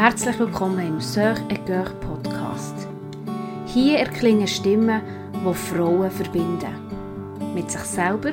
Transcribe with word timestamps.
Herzlich 0.00 0.38
willkommen 0.38 0.78
im 0.78 0.98
Sœur 0.98 1.36
et 1.50 1.62
Cœur 1.66 1.90
Podcast. 2.00 2.88
Hier 3.66 3.98
erklingen 3.98 4.48
Stimmen, 4.48 5.02
die 5.34 5.54
Frauen 5.54 6.10
verbinden. 6.10 6.72
Mit 7.54 7.70
sich 7.70 7.82
selber 7.82 8.32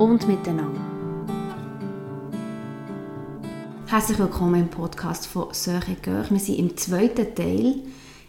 und 0.00 0.26
miteinander. 0.26 0.80
Herzlich 3.86 4.18
willkommen 4.18 4.62
im 4.62 4.68
Podcast 4.68 5.28
von 5.28 5.52
Sœur 5.52 5.88
et 5.88 6.04
Cœur. 6.04 6.28
Wir 6.28 6.40
sind 6.40 6.58
im 6.58 6.76
zweiten 6.76 7.32
Teil 7.36 7.76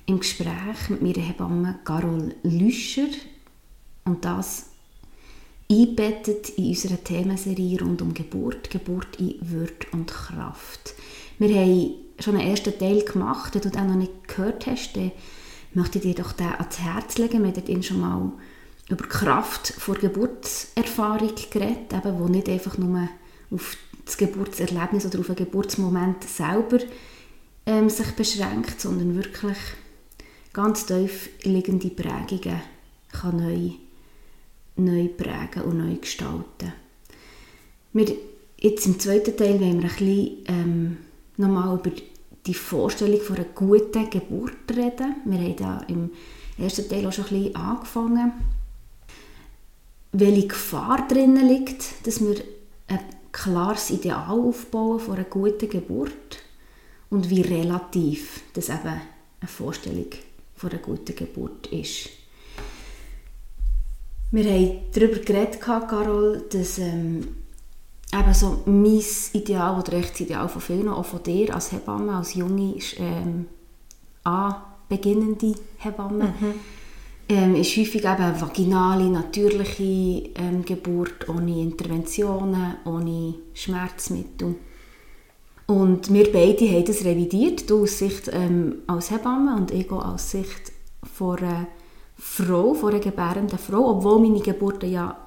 im 0.05 0.19
Gespräch 0.19 0.89
mit 0.89 1.01
meiner 1.01 1.25
Hebamme 1.25 1.79
Carol 1.83 2.35
Lüscher 2.43 3.09
und 4.03 4.23
das 4.23 4.67
einbettet 5.67 6.49
in 6.49 6.67
unserer 6.67 7.03
Themenserie 7.03 7.81
rund 7.81 8.03
um 8.03 8.13
Geburt, 8.13 8.69
Geburt 8.69 9.19
in 9.19 9.33
Würde 9.41 9.87
und 9.93 10.11
Kraft. 10.11 10.93
Wir 11.39 11.49
haben 11.55 12.04
schon 12.19 12.37
einen 12.37 12.49
ersten 12.49 12.77
Teil 12.77 13.03
gemacht, 13.03 13.53
wenn 13.53 13.61
du 13.61 13.69
den 13.69 13.87
noch 13.87 13.95
nicht 13.95 14.27
gehört 14.27 14.65
hast, 14.67 14.95
dann 14.95 15.11
möchte 15.73 15.97
ich 15.99 16.03
dir 16.03 16.23
doch 16.23 16.31
den 16.31 16.47
ans 16.47 16.79
Herz 16.79 17.17
legen. 17.17 17.43
Wir 17.43 17.51
haben 17.53 17.83
schon 17.83 17.99
mal 17.99 18.31
über 18.89 19.03
die 19.03 19.09
Kraft 19.09 19.67
vor 19.77 19.95
Geburtserfahrung 19.95 21.33
geredet, 21.49 21.93
eben, 21.93 22.19
wo 22.19 22.27
nicht 22.27 22.49
einfach 22.49 22.77
nur 22.77 23.09
auf 23.51 23.77
das 24.05 24.17
Geburtserlebnis 24.17 25.05
oder 25.05 25.19
auf 25.19 25.27
den 25.27 25.35
Geburtsmoment 25.35 26.23
selber 26.23 26.79
ähm, 27.65 27.89
sich 27.89 28.11
beschränkt, 28.11 28.79
sondern 28.79 29.15
wirklich 29.15 29.57
ganz 30.53 30.85
tief 30.85 31.29
liegende 31.43 31.89
Prägungen 31.89 32.61
kann 33.11 33.37
neu, 33.37 33.71
neu 34.75 35.07
prägen 35.07 35.63
und 35.63 35.77
neu 35.77 35.95
gestalten. 35.95 36.73
Wir, 37.93 38.15
jetzt 38.59 38.85
im 38.85 38.99
zweiten 38.99 39.35
Teil 39.35 39.59
wollen 39.59 39.81
wir 39.81 39.89
ein 39.89 39.95
bisschen 39.95 40.37
ähm, 40.47 40.97
nochmal 41.37 41.77
über 41.77 41.91
die 42.45 42.53
Vorstellung 42.53 43.21
von 43.21 43.37
einer 43.37 43.45
guten 43.45 44.09
Geburt 44.09 44.69
reden. 44.69 45.15
Wir 45.25 45.39
haben 45.39 45.55
da 45.55 45.81
im 45.87 46.11
ersten 46.57 46.87
Teil 46.87 47.07
auch 47.07 47.13
schon 47.13 47.25
ein 47.25 47.43
bisschen 47.43 47.55
angefangen. 47.55 48.31
Welche 50.11 50.47
Gefahr 50.47 51.07
drin 51.07 51.35
liegt, 51.47 52.05
dass 52.05 52.21
wir 52.21 52.35
ein 52.87 52.99
klares 53.31 53.89
Ideal 53.89 54.29
aufbauen 54.29 54.99
von 54.99 55.15
einer 55.15 55.25
guten 55.25 55.69
Geburt 55.69 56.39
und 57.09 57.29
wie 57.29 57.41
relativ 57.41 58.41
das 58.53 58.69
eben 58.69 59.01
eine 59.39 59.47
Vorstellung 59.47 60.07
von 60.55 60.69
einer 60.69 60.79
guten 60.79 61.15
Geburt 61.15 61.67
ist. 61.67 62.09
Wir 64.31 64.45
haben 64.45 64.79
darüber 64.93 65.19
geredet, 65.19 65.61
Carol, 65.61 66.45
dass 66.49 66.77
ähm, 66.79 67.44
eben 68.19 68.33
so 68.33 68.63
mein 68.65 69.03
Ideal 69.33 69.79
oder 69.79 69.93
echt 69.93 70.13
das 70.13 70.21
Ideal 70.21 70.47
von 70.49 70.61
vielen, 70.61 70.89
auch 70.89 71.05
von 71.05 71.23
dir 71.23 71.53
als 71.53 71.71
Hebamme, 71.71 72.15
als 72.15 72.33
junge, 72.35 72.75
ähm, 72.97 73.47
beginnende 74.87 75.55
Hebamme, 75.77 76.25
mhm. 76.25 76.53
ähm, 77.29 77.55
ist 77.55 77.75
häufig 77.77 78.03
eben 78.03 78.41
vaginale, 78.41 79.05
natürliche 79.05 80.29
ähm, 80.35 80.63
Geburt, 80.65 81.27
ohne 81.29 81.61
Interventionen, 81.61 82.75
ohne 82.85 83.35
Schmerzmittel. 83.53 84.55
Und 85.67 86.13
wir 86.13 86.31
beide 86.31 86.69
haben 86.69 86.85
das 86.85 87.03
revidiert, 87.03 87.69
du 87.69 87.83
aus 87.83 87.97
Sicht 87.97 88.29
ähm, 88.31 88.83
als 88.87 89.09
Hebamme 89.09 89.55
und 89.55 89.71
ich 89.71 89.89
aus 89.91 90.31
Sicht 90.31 90.71
von 91.11 91.39
einer 91.39 91.67
Frau, 92.17 92.75
von 92.75 92.91
einer 92.91 92.99
gebärenden 92.99 93.57
Frau, 93.57 93.89
obwohl 93.97 94.19
meine 94.19 94.41
Geburten 94.41 94.91
ja 94.91 95.24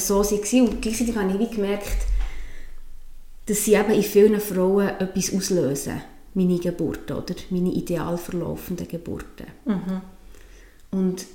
so 0.00 0.22
waren. 0.22 0.68
Und 0.68 0.82
gleichzeitig 0.82 1.16
habe 1.16 1.32
ich 1.32 1.38
wie 1.38 1.54
gemerkt, 1.54 2.06
dass 3.46 3.64
sie 3.64 3.74
eben 3.74 3.92
in 3.92 4.02
vielen 4.02 4.40
Frauen 4.40 4.88
etwas 4.88 5.34
auslösen. 5.34 6.02
Meine 6.34 6.58
Geburten, 6.58 7.16
oder? 7.16 7.34
Meine 7.50 7.72
ideal 7.72 8.18
verlaufenden 8.18 8.86
Geburten. 8.86 9.46
Mhm. 9.64 10.00
Und 10.90 11.26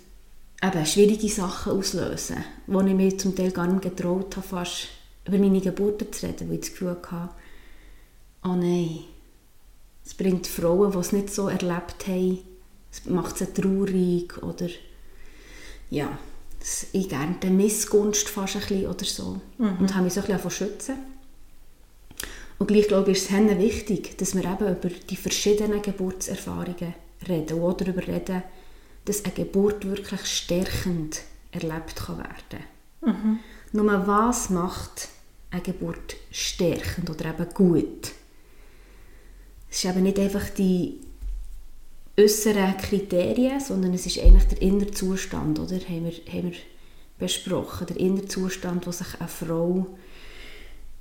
eben 0.62 0.86
schwierige 0.86 1.30
Sachen 1.30 1.74
auslösen, 1.74 2.38
wo 2.68 2.82
ich 2.82 2.94
mir 2.94 3.18
zum 3.18 3.36
Teil 3.36 3.52
gar 3.52 3.68
nicht 3.68 3.82
getraut 3.82 4.38
habe, 4.38 4.48
fast 4.48 4.88
über 5.28 5.38
meine 5.38 5.62
Geburten 5.62 6.12
zu 6.12 6.26
reden, 6.26 6.48
weil 6.48 6.56
ich 6.56 6.62
das 6.62 6.70
Gefühl 6.72 6.90
hatte, 6.90 7.30
oh 8.44 8.56
nein, 8.56 9.00
es 10.06 10.14
bringt 10.14 10.48
Frauen, 10.48 10.92
die 10.92 10.98
es 10.98 11.12
nicht 11.12 11.34
so 11.34 11.48
erlebt 11.48 12.08
haben, 12.08 12.40
es 12.92 13.06
macht 13.06 13.38
sie 13.38 13.48
traurig 13.48 14.42
oder 14.44 14.68
ja, 15.90 16.18
ich 16.94 17.10
gerne 17.10 17.36
die 17.42 17.50
Missgunst 17.50 18.30
fast 18.30 18.56
ein 18.56 18.62
bisschen 18.62 18.88
oder 18.88 19.06
so. 19.06 19.42
Mhm. 19.58 19.78
Und 19.80 19.94
habe 19.94 20.06
mich 20.06 20.14
so 20.14 20.22
ein 20.22 20.28
bisschen 20.28 20.52
schützen. 20.52 20.96
Und 22.60 22.68
gleich 22.68 22.88
glaube 22.88 23.12
ich, 23.12 23.18
ist 23.18 23.32
es 23.32 23.58
wichtig, 23.58 24.18
dass 24.18 24.36
wir 24.36 24.46
eben 24.46 24.72
über 24.72 24.90
die 24.90 25.16
verschiedenen 25.18 25.82
Geburtserfahrungen 25.82 26.94
reden 27.28 27.62
und 27.62 27.82
darüber 27.82 28.08
reden, 28.08 28.44
dass 29.06 29.26
eine 29.26 29.34
Geburt 29.34 29.86
wirklich 29.86 30.26
stärkend 30.26 31.22
erlebt 31.52 31.96
kann 31.96 32.18
werden 32.20 32.66
mhm. 33.02 33.40
Nur 33.74 34.08
was 34.08 34.50
macht 34.50 35.10
eine 35.52 35.62
Geburt 35.62 36.16
stärkend 36.32 37.10
oder 37.10 37.32
eben 37.32 37.54
gut? 37.54 38.12
Es 39.70 39.84
ist 39.84 39.86
eben 39.86 40.04
nicht 40.04 40.20
einfach 40.20 40.50
die 40.52 41.02
äußeren 42.18 42.78
Kriterien, 42.78 43.60
sondern 43.60 43.94
es 43.94 44.06
ist 44.06 44.20
eigentlich 44.20 44.48
der 44.48 44.62
innere 44.62 44.92
Zustand, 44.92 45.60
oder? 45.60 45.76
Haben 45.76 46.06
wir, 46.06 46.34
haben 46.34 46.52
wir 46.52 46.58
besprochen, 47.18 47.88
der 47.88 47.98
innere 47.98 48.26
Zustand, 48.26 48.86
wo 48.86 48.92
sich 48.92 49.20
eine 49.20 49.28
Frau 49.28 49.88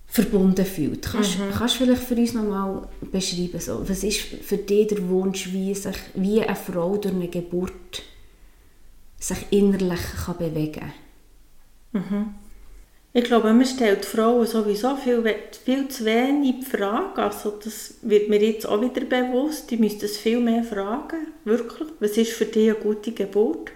verbunden 0.06 0.67
fühlt. 0.67 1.03
Kannst, 1.03 1.39
mhm. 1.39 1.51
kannst 1.53 1.81
du 1.81 1.84
vielleicht 1.84 2.03
für 2.03 2.15
uns 2.15 2.34
nochmal 2.34 2.87
beschreiben, 3.11 3.59
so, 3.61 3.89
was 3.89 4.05
ist 4.05 4.21
für 4.21 4.59
dich 4.59 4.89
der 4.89 5.09
Wunsch, 5.09 5.53
wie, 5.53 5.75
sich, 5.75 5.97
wie 6.15 6.43
eine 6.43 6.55
Frau 6.55 6.97
durch 6.99 7.15
eine 7.15 7.28
Geburt 7.28 8.03
sich 9.19 9.39
innerlich 9.51 10.01
kann 10.25 10.37
bewegen 10.37 10.93
kann? 11.93 12.03
Mhm. 12.03 12.34
Ich 13.15 13.25
glaube, 13.25 13.53
man 13.53 13.67
stellt 13.67 14.06
Frauen 14.06 14.47
sowieso 14.47 14.97
viel, 14.97 15.23
viel 15.65 15.89
zu 15.89 16.05
wenig 16.06 16.61
die 16.61 16.65
Frage. 16.65 17.23
Also 17.23 17.50
das 17.62 17.95
wird 18.00 18.31
mir 18.31 18.43
jetzt 18.43 18.67
auch 18.67 18.81
wieder 18.81 19.05
bewusst. 19.05 19.71
Die 19.71 19.77
müssten 19.77 20.06
es 20.06 20.17
viel 20.17 20.41
mehr 20.41 20.65
fragen. 20.65 21.27
Wirklich. 21.45 21.89
Was 22.01 22.17
ist 22.17 22.33
für 22.33 22.47
dich 22.47 22.71
eine 22.71 22.78
gute 22.78 23.12
Geburt? 23.12 23.71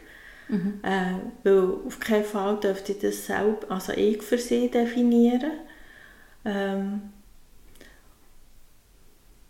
Mhm. 0.49 0.81
Äh, 0.83 1.17
weil 1.43 1.69
auf 1.87 2.01
keinen 2.01 2.25
Fall 2.25 2.59
dürfte 2.61 2.93
ich 2.93 2.99
das 2.99 3.27
selbst, 3.27 3.71
also 3.71 3.93
ich 3.93 4.23
für 4.23 4.39
sie 4.39 4.71
definieren. 4.71 5.51
Ähm, 6.45 7.03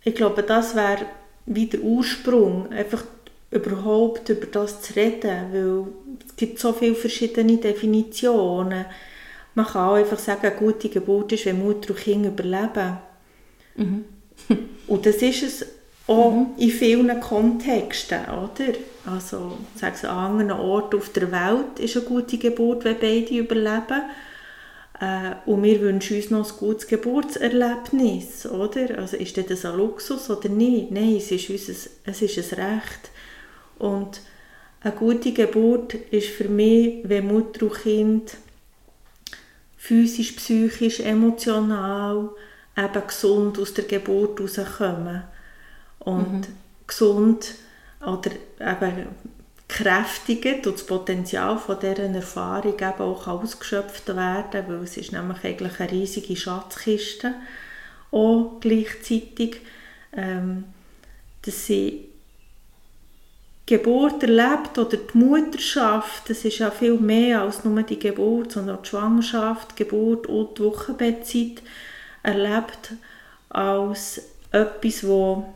ich 0.03 0.15
glaube, 0.15 0.43
das 0.43 0.75
wäre 0.75 1.05
wieder 1.45 1.79
Ursprung, 1.79 2.71
einfach 2.71 3.05
überhaupt 3.51 4.27
über 4.29 4.47
das 4.47 4.81
zu 4.81 4.95
reden, 4.95 5.53
weil 5.53 5.87
es 6.27 6.35
gibt 6.35 6.59
so 6.59 6.73
viele 6.73 6.95
verschiedene 6.95 7.57
Definitionen 7.57 8.85
gibt 8.85 9.16
man 9.57 9.65
kann 9.65 9.89
auch 9.89 9.95
einfach 9.95 10.19
sagen, 10.19 10.45
eine 10.45 10.55
gute 10.55 10.87
Geburt 10.87 11.31
ist, 11.31 11.47
wenn 11.47 11.65
Mutter 11.65 11.89
und 11.89 11.99
Kind 11.99 12.27
überleben. 12.27 12.97
Mhm. 13.75 14.05
und 14.87 15.05
das 15.07 15.15
ist 15.15 15.41
es 15.41 15.65
auch 16.05 16.31
mhm. 16.31 16.49
in 16.59 16.69
vielen 16.69 17.19
Kontexten, 17.19 18.19
oder? 18.25 18.77
Also, 19.07 19.57
sagen 19.73 19.95
Sie, 19.99 20.07
an 20.07 20.39
anderen 20.39 20.51
Orten 20.51 20.97
auf 20.97 21.09
der 21.09 21.31
Welt 21.31 21.79
ist 21.79 21.97
eine 21.97 22.05
gute 22.05 22.37
Geburt, 22.37 22.85
wenn 22.85 22.99
beide 22.99 23.35
überleben. 23.35 24.03
Äh, 24.99 25.49
und 25.49 25.63
wir 25.63 25.81
wünschen 25.81 26.17
uns 26.17 26.29
noch 26.29 26.51
ein 26.51 26.57
gutes 26.59 26.85
Geburtserlebnis, 26.85 28.45
oder? 28.45 28.99
Also 28.99 29.17
ist 29.17 29.37
das 29.37 29.65
ein 29.65 29.75
Luxus 29.75 30.29
oder 30.29 30.49
nicht? 30.49 30.91
Nein, 30.91 31.15
es 31.15 31.31
ist, 31.31 31.49
unser, 31.49 31.89
es 32.05 32.21
ist 32.21 32.53
ein 32.53 32.59
Recht. 32.59 33.09
Und 33.79 34.21
eine 34.81 34.93
gute 34.93 35.31
Geburt 35.31 35.95
ist 35.95 36.27
für 36.27 36.47
mich, 36.47 36.99
wenn 37.05 37.25
Mutter 37.25 37.65
und 37.65 37.73
Kind 37.73 38.37
physisch, 39.77 40.33
psychisch, 40.33 40.99
emotional 40.99 42.29
eben 42.75 43.07
gesund 43.07 43.59
aus 43.59 43.73
der 43.73 43.85
Geburt 43.85 44.39
rauskommen. 44.39 45.23
Und 45.99 46.31
mhm. 46.31 46.55
gesund 46.85 47.55
oder 48.01 48.31
eben 48.59 49.07
kräftigend 49.67 50.65
und 50.65 50.75
das 50.75 50.85
Potenzial 50.85 51.57
von 51.57 51.79
dieser 51.79 52.03
Erfahrung 52.03 52.75
eben 52.75 53.01
auch 53.01 53.27
ausgeschöpft 53.27 54.07
werden, 54.07 54.63
weil 54.67 54.83
es 54.83 54.95
ist 54.95 55.11
nämlich 55.11 55.43
eigentlich 55.43 55.79
eine 55.79 55.91
riesige 55.91 56.35
Schatzkiste 56.35 57.33
auch 58.11 58.59
gleichzeitig, 58.61 59.61
ähm, 60.13 60.65
dass 61.41 61.65
sie 61.65 62.06
Geburt 63.67 64.23
erlebt 64.23 64.77
oder 64.77 64.97
die 64.97 65.17
Mutterschaft, 65.17 66.29
das 66.29 66.45
ist 66.45 66.59
ja 66.59 66.71
viel 66.71 66.97
mehr 66.97 67.41
als 67.41 67.65
nur 67.65 67.83
die 67.83 67.99
Geburt, 67.99 68.53
sondern 68.53 68.77
auch 68.77 68.81
die 68.81 68.89
Schwangerschaft, 68.89 69.71
die 69.71 69.83
Geburt 69.83 70.25
und 70.27 70.57
die 70.57 70.63
Wochenbettzeit 70.63 71.61
erlebt 72.23 72.93
als 73.49 74.21
etwas, 74.51 75.05
wo 75.05 75.53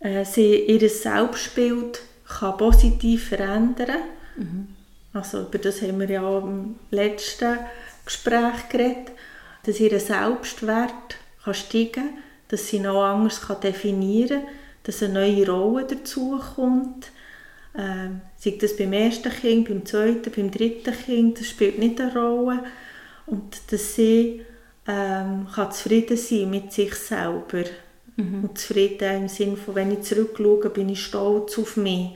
äh, 0.00 0.24
sie 0.24 0.56
ihr 0.66 0.90
Selbstbild 0.90 2.00
kann 2.26 2.56
positiv 2.56 3.28
verändern 3.28 4.02
mhm. 4.36 4.68
Also 5.12 5.42
über 5.42 5.58
das 5.58 5.80
haben 5.80 6.00
wir 6.00 6.10
ja 6.10 6.38
im 6.38 6.74
letzten 6.90 7.58
Gespräch 8.04 8.68
geredet, 8.68 9.12
dass 9.64 9.80
ihr 9.80 9.98
Selbstwert 9.98 11.16
kann 11.42 11.54
steigen 11.54 12.10
dass 12.48 12.68
sie 12.68 12.78
noch 12.78 13.02
anders 13.02 13.40
kann 13.40 13.60
definieren 13.60 14.42
kann, 14.42 14.54
dass 14.86 15.02
eine 15.02 15.14
neue 15.14 15.50
Rolle 15.50 15.84
dazu 15.84 16.40
kommt. 16.54 17.10
Ähm, 17.76 18.20
sei 18.36 18.56
das 18.58 18.76
beim 18.76 18.92
ersten 18.92 19.30
Kind, 19.30 19.68
beim 19.68 19.84
zweiten, 19.84 20.30
beim 20.34 20.50
dritten 20.50 20.94
Kind, 20.94 21.40
das 21.40 21.48
spielt 21.48 21.78
nicht 21.78 22.00
eine 22.00 22.14
Rolle. 22.14 22.62
Und 23.26 23.60
dass 23.72 23.96
sie 23.96 24.42
ähm, 24.86 25.48
kann 25.52 25.72
zufrieden 25.72 26.16
sein 26.16 26.50
mit 26.50 26.72
sich 26.72 26.94
selber. 26.94 27.64
Mhm. 28.14 28.44
Und 28.44 28.58
zufrieden 28.58 29.22
im 29.22 29.28
Sinne 29.28 29.56
von, 29.56 29.74
wenn 29.74 29.90
ich 29.90 30.02
zurückschaue, 30.02 30.70
bin 30.70 30.88
ich 30.88 31.04
stolz 31.04 31.58
auf 31.58 31.76
mich. 31.76 32.10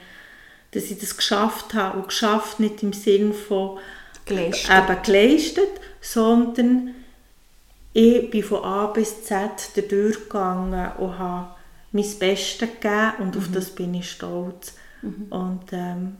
Dass 0.70 0.84
ich 0.84 0.98
das 0.98 1.16
geschafft 1.16 1.74
habe. 1.74 1.98
Und 1.98 2.08
geschafft 2.08 2.60
nicht 2.60 2.84
im 2.84 2.92
Sinne 2.92 3.34
von 3.34 3.80
geleistet. 4.24 4.70
eben 4.70 5.02
geleistet, 5.02 5.70
sondern 6.00 6.94
ich 7.92 8.30
bin 8.30 8.44
von 8.44 8.62
A 8.62 8.86
bis 8.86 9.24
Z 9.24 9.72
durchgegangen 9.90 10.92
und 10.98 11.18
habe 11.18 11.59
mein 11.92 12.18
Bestes 12.18 12.68
gegeben 12.68 13.12
und 13.18 13.34
mhm. 13.34 13.40
auf 13.40 13.50
das 13.52 13.70
bin 13.70 13.94
ich 13.94 14.10
stolz. 14.10 14.74
Mhm. 15.02 15.26
Und 15.30 15.72
ähm, 15.72 16.16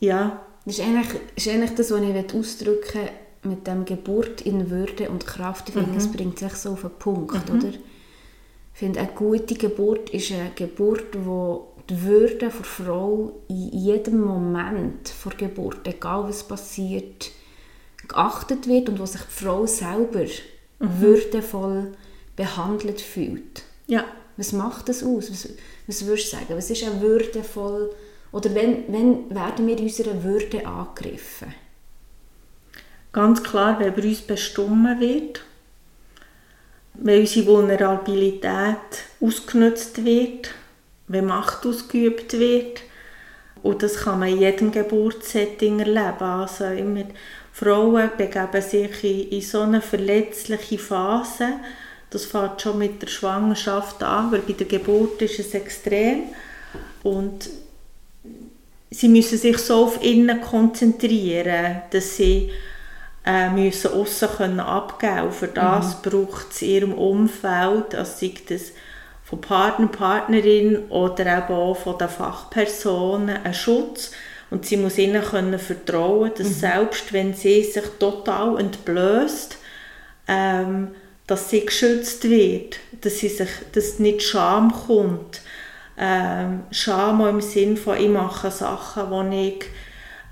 ja. 0.00 0.42
Das 0.64 0.78
ist 0.78 0.84
eigentlich, 0.84 1.20
ist 1.34 1.48
eigentlich 1.48 1.74
das, 1.74 1.90
was 1.90 2.00
ich 2.00 2.34
ausdrücken 2.34 3.00
will, 3.00 3.10
mit 3.44 3.66
dem 3.66 3.84
Geburt 3.84 4.42
in 4.42 4.70
Würde 4.70 5.10
und 5.10 5.26
Kraft. 5.26 5.68
Ich 5.68 5.74
finde, 5.74 5.90
mhm. 5.90 5.96
es 5.96 6.10
bringt 6.10 6.38
sich 6.38 6.52
so 6.52 6.70
auf 6.70 6.82
den 6.82 6.90
Punkt, 6.90 7.48
mhm. 7.48 7.58
oder? 7.58 7.68
Ich 7.68 8.78
finde, 8.78 9.00
eine 9.00 9.10
gute 9.12 9.54
Geburt 9.54 10.10
ist 10.10 10.30
eine 10.32 10.50
Geburt, 10.54 11.24
wo 11.24 11.72
die 11.90 12.02
Würde 12.02 12.36
der 12.36 12.50
Frau 12.50 13.42
in 13.48 13.70
jedem 13.72 14.20
Moment 14.20 15.08
vor 15.08 15.32
Geburt, 15.32 15.86
egal 15.86 16.24
was 16.28 16.46
passiert, 16.46 17.30
geachtet 18.08 18.66
wird 18.68 18.88
und 18.88 18.98
wo 18.98 19.06
sich 19.06 19.20
die 19.22 19.44
Frau 19.44 19.66
selber 19.66 20.24
mhm. 20.78 21.00
würdevoll 21.00 21.92
behandelt 22.36 23.00
fühlt. 23.00 23.64
Ja. 23.86 24.04
Was 24.36 24.52
macht 24.52 24.88
das 24.88 25.02
aus? 25.02 25.30
Was, 25.30 25.48
was 25.86 26.06
würdest 26.06 26.32
du 26.32 26.36
sagen? 26.36 26.56
Was 26.56 26.70
ist 26.70 26.84
eine 26.84 27.00
würdevoll 27.00 27.94
oder 28.32 28.54
wenn, 28.54 28.84
wenn 28.92 29.34
werden 29.34 29.66
wir 29.66 29.78
unserer 29.78 30.22
Würde 30.22 30.66
angegriffen? 30.66 31.54
Ganz 33.12 33.42
klar, 33.42 33.78
wenn 33.78 33.94
bei 33.94 34.02
uns 34.02 34.22
bestimmt 34.22 35.00
wird, 35.00 35.42
wenn 36.94 37.20
unsere 37.20 37.46
Vulnerabilität 37.46 38.76
ausgenutzt 39.20 40.04
wird, 40.04 40.50
wenn 41.08 41.26
Macht 41.26 41.66
ausgeübt 41.66 42.32
wird. 42.38 42.80
Und 43.62 43.82
das 43.82 43.96
kann 43.96 44.18
man 44.18 44.30
in 44.30 44.40
jedem 44.40 44.72
Geburtssetting 44.72 45.80
erleben. 45.80 46.22
Also 46.22 46.64
immer 46.64 47.04
Frauen 47.52 48.10
begeben 48.16 48.62
sich 48.62 49.04
in, 49.04 49.28
in 49.28 49.40
so 49.42 49.60
eine 49.60 49.82
verletzliche 49.82 50.78
Phase. 50.78 51.48
Das 52.12 52.26
fängt 52.26 52.60
schon 52.60 52.78
mit 52.78 53.00
der 53.00 53.06
Schwangerschaft 53.06 54.02
an, 54.02 54.30
weil 54.30 54.40
bei 54.40 54.52
der 54.52 54.66
Geburt 54.66 55.22
ist 55.22 55.38
es 55.38 55.54
extrem. 55.54 56.24
Und 57.02 57.48
sie 58.90 59.08
müssen 59.08 59.38
sich 59.38 59.58
so 59.58 59.84
auf 59.84 60.04
innen 60.04 60.40
konzentrieren, 60.40 61.82
dass 61.90 62.16
sie 62.16 62.50
äh, 63.24 63.48
müssen 63.50 63.92
aussen 63.92 64.28
können 64.36 64.60
abgeben 64.60 65.16
können. 65.16 65.32
Für 65.32 65.48
das 65.48 65.96
mhm. 65.96 66.10
braucht 66.10 66.52
es 66.52 66.62
in 66.62 66.68
ihrem 66.68 66.92
Umfeld, 66.94 67.94
also 67.94 68.12
sei 68.14 68.34
das 68.48 68.72
von 69.24 69.40
Partner, 69.40 69.86
Partnerin 69.86 70.90
oder 70.90 71.38
eben 71.38 71.54
auch 71.54 71.74
von 71.74 71.96
den 71.96 72.08
Fachpersonen 72.08 73.38
einen 73.42 73.54
Schutz. 73.54 74.10
Und 74.50 74.66
sie 74.66 74.76
muss 74.76 74.98
ihnen 74.98 75.22
können 75.22 75.58
vertrauen, 75.58 76.32
dass 76.36 76.48
mhm. 76.48 76.52
selbst 76.52 77.12
wenn 77.14 77.32
sie 77.32 77.64
sich 77.64 77.84
total 77.98 78.60
entblößt, 78.60 79.56
ähm, 80.28 80.88
dass 81.26 81.50
sie 81.50 81.64
geschützt 81.64 82.28
wird, 82.28 82.78
dass, 83.00 83.18
sie 83.18 83.28
sich, 83.28 83.50
dass 83.72 83.98
nicht 83.98 84.22
Scham 84.22 84.72
kommt. 84.72 85.40
Ähm, 85.98 86.64
Scham 86.70 87.26
im 87.26 87.40
Sinn 87.40 87.76
von, 87.76 87.96
ich 87.96 88.08
mache 88.08 88.50
Sachen, 88.50 89.30
die 89.30 89.48
ich 89.48 89.64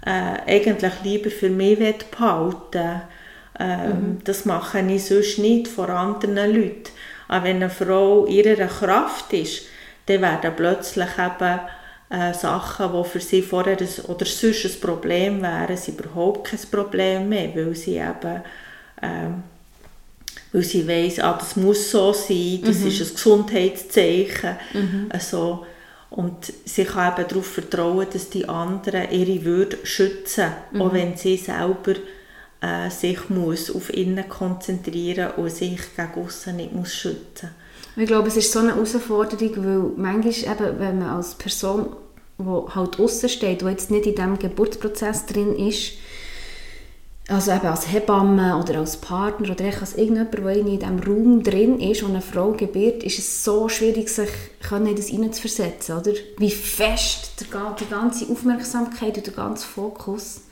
äh, 0.07 0.51
eigentlich 0.51 0.95
lieber 1.03 1.31
für 1.31 1.51
mich 1.51 1.79
behalten 2.11 3.03
ähm, 3.61 3.89
mhm. 3.89 4.19
Das 4.25 4.47
mache 4.47 4.81
ich 4.81 5.05
sonst 5.05 5.39
nicht 5.39 5.69
vor 5.69 5.91
anderen 5.91 6.37
Leuten. 6.37 6.91
Aber 7.29 7.45
wenn 7.45 7.57
eine 7.57 7.71
Frau 7.71 8.27
ihrer 8.27 8.67
Kraft 8.67 9.33
ist, 9.35 9.65
dann 10.07 10.23
werden 10.23 10.53
plötzlich 10.57 11.11
eben 11.19 11.61
äh, 12.09 12.33
Sachen, 12.33 12.91
die 12.93 13.09
für 13.09 13.21
sie 13.21 13.43
vorher 13.43 13.79
ein, 13.79 14.05
oder 14.09 14.25
sonst 14.25 14.65
ein 14.65 14.81
Problem 14.81 15.43
wären, 15.43 15.77
sie 15.77 15.93
überhaupt 15.93 16.49
kein 16.49 16.61
Problem 16.71 17.29
mehr, 17.29 17.55
weil 17.55 17.77
sie 17.77 17.97
eben 17.97 18.43
ähm, 19.03 19.43
weil 20.53 20.63
sie 20.63 20.87
weiss, 20.89 21.19
ah, 21.21 21.37
das 21.39 21.57
muss 21.57 21.91
so 21.91 22.13
sein, 22.13 22.61
das 22.65 22.81
mhm. 22.81 22.89
ist 22.89 23.01
ein 23.01 23.15
Gesundheitszeichen. 23.15 24.57
Mhm. 24.73 25.07
Also, 25.11 25.65
und 26.11 26.53
sie 26.65 26.85
kann 26.85 27.15
eben 27.15 27.29
darauf 27.29 27.47
vertrauen, 27.47 28.07
dass 28.13 28.31
die 28.31 28.49
anderen 28.49 29.11
ihre 29.13 29.45
Würde 29.45 29.79
schützen, 29.85 30.47
mhm. 30.73 30.83
auch 30.83 30.93
wenn 30.93 31.17
sie 31.17 31.37
selber 31.37 31.95
äh, 32.61 32.91
sich 32.91 33.31
muss 33.31 33.71
auf 33.71 33.95
innen 33.95 34.29
konzentrieren 34.29 35.33
und 35.37 35.51
sich 35.51 35.81
gegen 35.97 36.23
außen 36.23 36.57
nicht 36.57 36.73
muss 36.73 36.95
schützen 36.95 37.51
Ich 37.97 38.07
glaube, 38.07 38.29
es 38.29 38.37
ist 38.37 38.53
so 38.53 38.59
eine 38.59 38.75
Herausforderung, 38.75 39.57
weil 39.57 39.93
manchmal 39.97 40.57
eben, 40.57 40.79
wenn 40.81 40.99
man 40.99 41.09
als 41.09 41.37
Person, 41.37 41.95
die 42.39 42.75
halt 42.75 42.99
außen 42.99 43.29
steht, 43.29 43.61
die 43.63 43.67
jetzt 43.67 43.91
nicht 43.91 44.07
in 44.07 44.15
diesem 44.15 44.39
Geburtsprozess 44.39 45.27
drin 45.27 45.55
ist, 45.57 45.93
also 47.31 47.53
eben 47.53 47.67
als 47.67 47.91
Hebamme 47.91 48.57
oder 48.57 48.81
als 48.81 48.97
Partner 48.97 49.53
oder 49.53 49.65
als 49.65 49.95
irgendjemand, 49.95 50.35
der 50.35 50.57
in 50.57 50.79
diesem 50.79 50.99
Raum 50.99 51.43
drin 51.43 51.81
ist 51.81 52.03
und 52.03 52.11
eine 52.11 52.23
Frau 52.23 52.53
gebiert, 52.53 53.05
ist 53.05 53.19
es 53.19 53.45
so 53.45 53.69
schwierig, 53.69 54.09
sich 54.09 54.31
in 54.71 54.97
das 54.97 55.07
hineinzuversetzen, 55.07 55.97
oder? 55.97 56.13
Wie 56.39 56.51
fest 56.51 57.35
die 57.41 57.89
ganze 57.89 58.27
Aufmerksamkeit 58.31 59.17
und 59.17 59.27
der 59.27 59.35
ganze 59.35 59.67
Fokus 59.67 60.43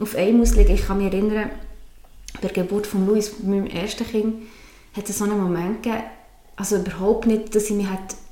auf 0.00 0.16
einen 0.16 0.38
muss 0.38 0.54
liegen. 0.54 0.74
Ich 0.74 0.86
kann 0.86 0.98
mich 0.98 1.12
erinnern, 1.12 1.50
bei 2.34 2.48
der 2.48 2.50
Geburt 2.50 2.86
von 2.86 3.06
Louis, 3.06 3.32
meinem 3.42 3.66
ersten 3.66 4.06
Kind, 4.06 4.42
hat 4.96 5.08
es 5.08 5.18
so 5.18 5.24
einen 5.24 5.38
Moment 5.38 5.82
gegeben, 5.82 6.04
also 6.56 6.76
überhaupt 6.76 7.26
nicht, 7.26 7.54
dass 7.54 7.70
ich 7.70 7.76
mich 7.76 7.86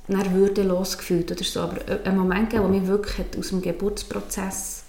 nach 0.07 0.31
würdelos 0.31 0.97
gefühlt 0.97 1.31
oder 1.31 1.43
so, 1.43 1.61
aber 1.61 1.77
einen 2.03 2.17
Moment 2.17 2.49
gegeben, 2.49 2.71
der 2.71 2.81
mich 2.81 2.89
wirklich 2.89 3.25
aus 3.37 3.49
dem 3.49 3.61
Geburtsprozess 3.61 4.80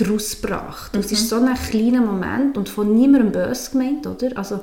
daraus 0.00 0.40
gebracht. 0.40 0.94
Mhm. 0.94 1.00
Es 1.00 1.12
ist 1.12 1.28
so 1.28 1.36
ein 1.36 1.54
kleiner 1.54 2.00
Moment 2.00 2.56
und 2.56 2.68
von 2.68 2.94
niemandem 2.94 3.32
böse 3.32 3.72
gemeint, 3.72 4.06
oder? 4.06 4.36
Also, 4.36 4.60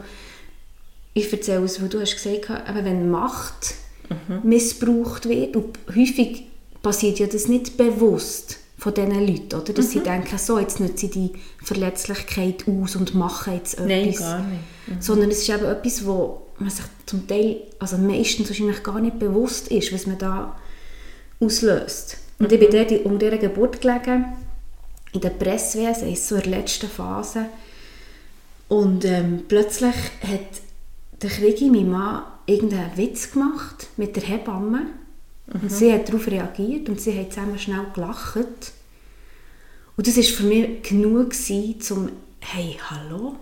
ich 1.13 1.31
erzähle 1.31 1.63
es, 1.63 1.81
weil 1.81 1.89
du 1.89 1.99
hast 1.99 2.15
gesagt 2.15 2.49
hast, 2.49 2.85
wenn 2.85 3.09
Macht 3.09 3.75
mhm. 4.09 4.47
missbraucht 4.47 5.27
wird, 5.27 5.55
und 5.55 5.77
häufig 5.89 6.47
passiert 6.81 7.19
ja 7.19 7.27
das 7.27 7.47
nicht 7.47 7.77
bewusst 7.77 8.57
von 8.77 8.93
diesen 8.93 9.25
Leuten, 9.25 9.55
oder? 9.59 9.73
Dass 9.73 9.87
mhm. 9.87 9.91
sie 9.91 9.99
denken, 10.01 10.37
so, 10.37 10.59
jetzt 10.59 10.79
nutzen 10.79 10.97
sie 10.97 11.09
die 11.09 11.31
Verletzlichkeit 11.63 12.65
aus 12.67 12.95
und 12.95 13.15
machen 13.15 13.53
jetzt 13.53 13.73
etwas. 13.73 13.87
Nein, 13.87 14.13
gar 14.13 14.39
nicht. 14.39 14.61
Mhm. 14.87 15.01
Sondern 15.01 15.31
es 15.31 15.39
ist 15.39 15.49
eben 15.49 15.65
etwas, 15.65 16.05
wo 16.05 16.43
man 16.59 16.69
sich 16.69 16.85
zum 17.05 17.27
Teil, 17.27 17.57
also 17.79 17.97
meistens 17.97 18.49
wahrscheinlich 18.49 18.83
gar 18.83 18.99
nicht 18.99 19.19
bewusst 19.19 19.69
ist, 19.69 19.91
was 19.93 20.05
man 20.05 20.17
da 20.17 20.55
auslöst. 21.39 22.17
Und 22.39 22.51
ich 22.51 22.59
bin 22.59 22.69
mhm. 22.69 22.87
dort 22.87 23.05
um 23.05 23.19
dieser 23.19 23.37
Geburt 23.37 23.81
gelegen 23.81 24.25
in 25.17 25.21
der 25.21 25.29
Presswesen, 25.31 26.11
ist 26.11 26.27
so 26.27 26.35
in 26.35 26.43
der 26.43 26.59
letzten 26.59 26.87
Phase. 26.87 27.45
Und 28.67 29.05
ähm, 29.05 29.43
plötzlich 29.47 29.95
hat 30.21 30.61
der 31.21 31.29
Krigi, 31.29 31.69
mein 31.69 31.89
Mann, 31.89 32.23
irgendeinen 32.45 32.95
Witz 32.97 33.31
gemacht 33.31 33.87
mit 33.97 34.15
der 34.15 34.23
Hebamme. 34.23 34.87
Mhm. 35.47 35.61
Und 35.61 35.71
sie 35.71 35.91
hat 35.91 36.07
darauf 36.07 36.27
reagiert 36.27 36.89
und 36.89 37.01
sie 37.01 37.17
haben 37.17 37.31
zusammen 37.31 37.59
schnell 37.59 37.85
gelacht. 37.93 38.35
Und 39.95 40.07
das 40.07 40.17
war 40.17 40.23
für 40.23 40.43
mich 40.43 40.83
genug, 40.83 41.31
gewesen, 41.31 41.97
um, 41.97 42.09
hey, 42.39 42.77
hallo, 42.89 43.35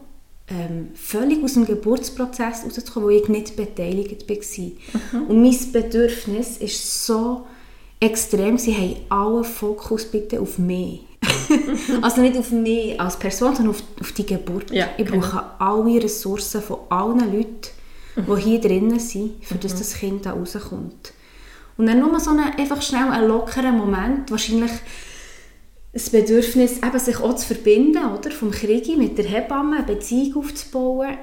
ähm, 0.48 0.90
völlig 0.94 1.44
aus 1.44 1.56
dem 1.56 1.66
Geburtsprozess 1.66 2.64
rauszukommen, 2.64 3.10
wo 3.10 3.10
ich 3.10 3.28
nicht 3.28 3.56
beteiligt 3.56 4.30
war. 4.30 4.66
Mhm. 5.22 5.28
Und 5.28 5.42
mein 5.42 5.72
Bedürfnis 5.74 6.58
ist 6.58 7.06
so 7.06 7.46
extrem, 8.00 8.58
sie 8.58 8.76
haben 8.76 8.96
alle 9.10 9.44
Fokus 9.44 10.06
bitte 10.06 10.40
auf 10.40 10.58
mich. 10.58 11.02
also 12.02 12.22
nicht 12.22 12.38
auf 12.38 12.52
mich 12.52 13.00
als 13.00 13.18
Person, 13.18 13.56
sondern 13.56 13.76
auf, 13.76 13.84
auf 14.00 14.12
die 14.12 14.26
Geburt. 14.26 14.72
Ja, 14.72 14.90
ich 14.98 15.06
brauche 15.06 15.30
genau. 15.30 15.44
alle 15.60 16.04
Ressourcen 16.04 16.62
von 16.62 16.80
allen 16.90 17.32
Leuten, 17.32 17.70
mhm. 18.16 18.36
die 18.36 18.42
hier 18.42 18.62
drinnen 18.62 19.00
sind, 19.00 19.44
für 19.44 19.56
mhm. 19.56 19.60
dass 19.60 19.76
das 19.76 19.94
Kind 19.96 20.26
da 20.26 20.34
rauskommt. 20.34 21.14
Und 21.78 21.88
dann 21.88 22.00
nur 22.00 22.20
so 22.20 22.32
einen, 22.32 22.58
einfach 22.58 22.82
schnell 22.82 23.10
einen 23.10 23.28
lockeren 23.28 23.78
Moment, 23.78 24.32
wahrscheinlich 24.32 24.72
das 25.92 26.10
Bedürfnis, 26.10 26.80
eben 26.80 27.00
sich 27.00 27.18
auch 27.20 27.36
zu 27.36 27.48
verbinden, 27.48 28.06
oder? 28.06 28.32
vom 28.32 28.52
Krieg 28.52 28.98
mit 28.98 29.18
der 29.18 29.26
Hebamme, 29.26 29.78
eine 29.78 29.86
Beziehung 29.86 30.44
aufzubauen, 30.44 31.18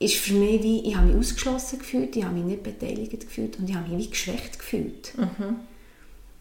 ist 0.00 0.16
für 0.16 0.34
mich 0.34 0.62
wie, 0.62 0.88
ich 0.88 0.96
habe 0.96 1.06
mich 1.06 1.16
ausgeschlossen 1.16 1.78
gefühlt, 1.78 2.14
ich 2.16 2.24
habe 2.24 2.34
mich 2.34 2.44
nicht 2.44 2.62
beteiligt 2.62 3.20
gefühlt 3.20 3.58
und 3.58 3.68
ich 3.68 3.76
habe 3.76 3.88
mich 3.88 4.06
wie 4.06 4.10
geschwächt 4.10 4.58
gefühlt. 4.58 5.12
Mhm. 5.16 5.56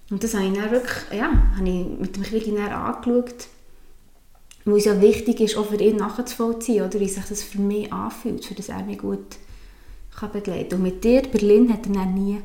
Und 0.09 0.23
das 0.23 0.33
habe 0.33 0.45
ich 0.45 0.53
dann 0.53 0.71
wirklich, 0.71 1.03
ja, 1.11 1.31
habe 1.57 1.69
ich 1.69 1.85
mit 1.99 2.15
dem 2.15 2.23
Krieg 2.23 2.47
angeschaut, 2.47 3.47
wo 4.63 4.75
es 4.75 4.85
ja 4.85 5.01
wichtig 5.01 5.41
ist, 5.41 5.57
auch 5.57 5.65
für 5.65 5.81
ihn 5.81 5.97
nachzuvollziehen, 5.97 6.85
oder 6.85 6.99
wie 6.99 7.09
sich 7.09 7.25
das 7.25 7.43
für 7.43 7.59
mich 7.59 7.91
anfühlt, 7.91 8.45
für 8.45 8.53
das 8.53 8.69
er 8.69 8.83
mich 8.83 8.99
gut 8.99 9.37
kann 10.15 10.31
begleiten 10.31 10.69
kann. 10.69 10.79
Und 10.79 10.83
mit 10.83 11.03
dir, 11.03 11.21
Berlin, 11.23 11.71
hat 11.71 11.85
er 11.87 11.93
dann 11.93 12.13
nie 12.13 12.41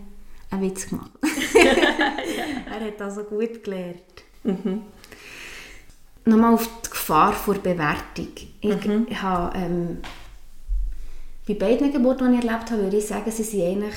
einen 0.50 0.62
Witz 0.62 0.88
gemacht. 0.88 1.10
er 1.54 2.86
hat 2.86 3.00
also 3.00 3.24
gut 3.24 3.62
gelernt. 3.62 4.02
Mhm. 4.44 4.82
Nochmal 6.24 6.54
auf 6.54 6.68
die 6.84 6.90
Gefahr 6.90 7.32
vor 7.32 7.54
Bewertung. 7.54 8.28
Ich 8.60 8.86
mhm. 8.86 9.06
habe 9.22 9.58
ähm, 9.58 9.98
bei 11.46 11.54
beiden 11.54 11.92
Geburten, 11.92 12.32
die 12.32 12.38
ich 12.38 12.44
erlebt 12.44 12.70
habe, 12.70 12.82
würde 12.82 12.98
ich 12.98 13.06
sagen, 13.06 13.30
sie 13.30 13.58
waren 13.58 13.82
eigentlich 13.82 13.94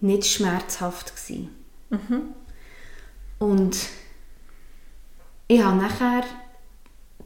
nicht 0.00 0.26
schmerzhaft. 0.26 1.14
Gewesen. 1.14 1.57
Mhm. 1.90 2.34
Und 3.38 3.76
ich 5.46 5.62
habe 5.62 5.76
nachher 5.76 6.24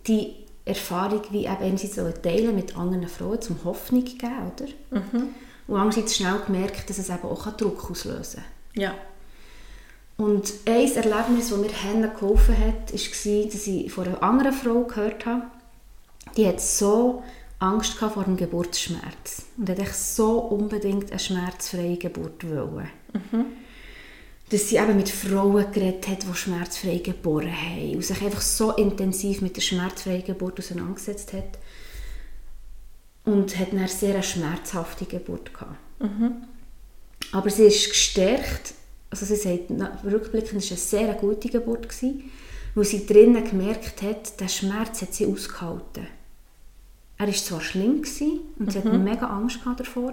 die 0.07 0.35
Erfahrung 0.64 1.23
wie 1.31 1.45
eben 1.45 1.57
einerseits 1.57 1.97
teilen 2.23 2.54
mit 2.54 2.76
anderen 2.76 3.09
Frauen, 3.09 3.40
zum 3.40 3.64
Hoffnung 3.64 4.04
geben, 4.04 4.52
oder? 4.54 4.69
Mhm. 4.90 5.28
Und 5.66 5.76
andererseits 5.76 6.16
schnell 6.16 6.38
gemerkt, 6.47 6.88
dass 6.88 6.99
es 6.99 7.09
eben 7.09 7.25
auch 7.25 7.47
Druck 7.57 7.90
auslösen 7.90 8.42
kann. 8.75 8.83
Ja. 8.83 8.95
Und 10.19 10.52
ein 10.66 10.92
Erlebnis, 10.92 11.49
das 11.49 11.59
mir 11.59 11.71
Hannah 11.73 12.09
geholfen 12.09 12.57
hat, 12.57 12.92
war, 12.92 13.45
dass 13.45 13.66
ich 13.66 13.92
von 13.92 14.07
einer 14.07 14.23
anderen 14.23 14.52
Frau 14.52 14.85
gehört 14.85 15.26
habe, 15.26 15.45
die 16.37 16.47
hat 16.47 16.61
so 16.61 17.25
Angst 17.59 17.95
vor 17.95 18.25
dem 18.25 18.37
Geburtsschmerz 18.37 19.47
und 19.57 19.69
hat 19.69 19.95
so 19.95 20.38
unbedingt 20.38 21.11
eine 21.11 21.19
schmerzfreie 21.19 21.97
Geburt 21.97 22.49
wollen. 22.49 22.90
Mhm 23.12 23.47
dass 24.52 24.68
sie 24.68 24.76
eben 24.76 24.97
mit 24.97 25.09
Frauen 25.09 25.73
geredet 25.73 26.06
hat, 26.09 26.25
die 26.25 26.35
schmerzfrei 26.35 26.99
geboren 26.99 27.50
haben 27.50 27.94
und 27.94 28.04
sich 28.04 28.21
einfach 28.21 28.42
so 28.42 28.73
intensiv 28.73 29.40
mit 29.40 29.56
der 29.56 29.62
schmerzfreien 29.62 30.25
Geburt 30.25 30.59
auseinandergesetzt 30.59 31.32
hat 31.32 31.59
und 33.25 33.59
hat 33.59 33.73
eine 33.73 33.88
sehr 33.88 34.23
schmerzhafte 34.23 35.06
Geburt 35.06 35.54
gehabt. 35.54 35.76
Mhm. 36.00 36.44
Aber 37.32 37.49
sie 37.49 37.64
ist 37.64 37.88
gestärkt, 37.88 38.75
also 39.09 39.25
sie 39.25 39.37
sagt, 39.37 39.71
rückblickend 40.04 40.62
war 40.62 40.68
eine 40.68 40.78
sehr 40.78 41.14
gute 41.14 41.49
Geburt, 41.49 41.88
gewesen, 41.88 42.30
weil 42.75 42.85
sie 42.85 43.06
drinnen 43.06 43.49
gemerkt 43.49 44.02
hat, 44.02 44.38
der 44.38 44.49
Schmerz 44.49 45.00
hat 45.00 45.14
sie 45.14 45.26
ausgehalten. 45.26 46.09
Er 47.16 47.26
war 47.26 47.35
zwar 47.35 47.61
schlimm 47.62 48.02
gewesen, 48.02 48.40
und 48.59 48.71
sie 48.71 48.80
mhm. 48.80 48.85
hatte 48.85 48.99
mega 48.99 49.26
Angst 49.28 49.61
davor, 49.78 50.12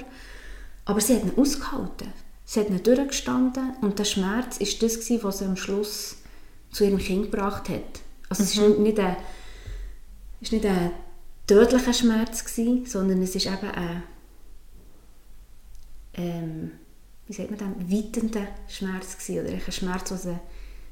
aber 0.86 1.02
sie 1.02 1.16
hat 1.16 1.24
ihn 1.24 1.34
ausgehalten. 1.36 2.14
Sie 2.50 2.62
hat 2.62 2.72
nicht 2.72 2.88
durchgestanden 2.88 3.76
und 3.82 4.00
der 4.00 4.06
Schmerz 4.06 4.60
war 4.60 4.68
das, 4.82 5.24
was 5.24 5.38
sie 5.38 5.46
am 5.46 5.56
Schluss 5.56 6.18
zu 6.72 6.84
ihrem 6.84 6.98
Kind 6.98 7.32
gebracht 7.32 7.70
hat. 7.70 8.02
Also 8.28 8.42
es 8.42 8.58
war 8.58 8.70
mhm. 8.70 8.82
nicht 8.82 8.98
ein, 8.98 9.18
ist 10.42 10.52
nicht 10.52 10.66
ein 10.66 10.90
tödlicher 11.46 11.94
Schmerz, 11.94 12.44
gewesen, 12.44 12.88
sondern 12.88 13.22
es 13.22 13.36
ist 13.36 13.46
eben 13.46 13.70
ein, 13.70 14.04
ähm, 16.16 16.72
wie 17.28 17.34
sagt 17.34 17.52
man 17.52 17.92
weitender 17.92 18.48
Schmerz 18.68 19.16
gewesen, 19.20 19.46
oder 19.46 19.54
ein 19.54 19.72
Schmerz, 19.72 20.10
was 20.10 20.28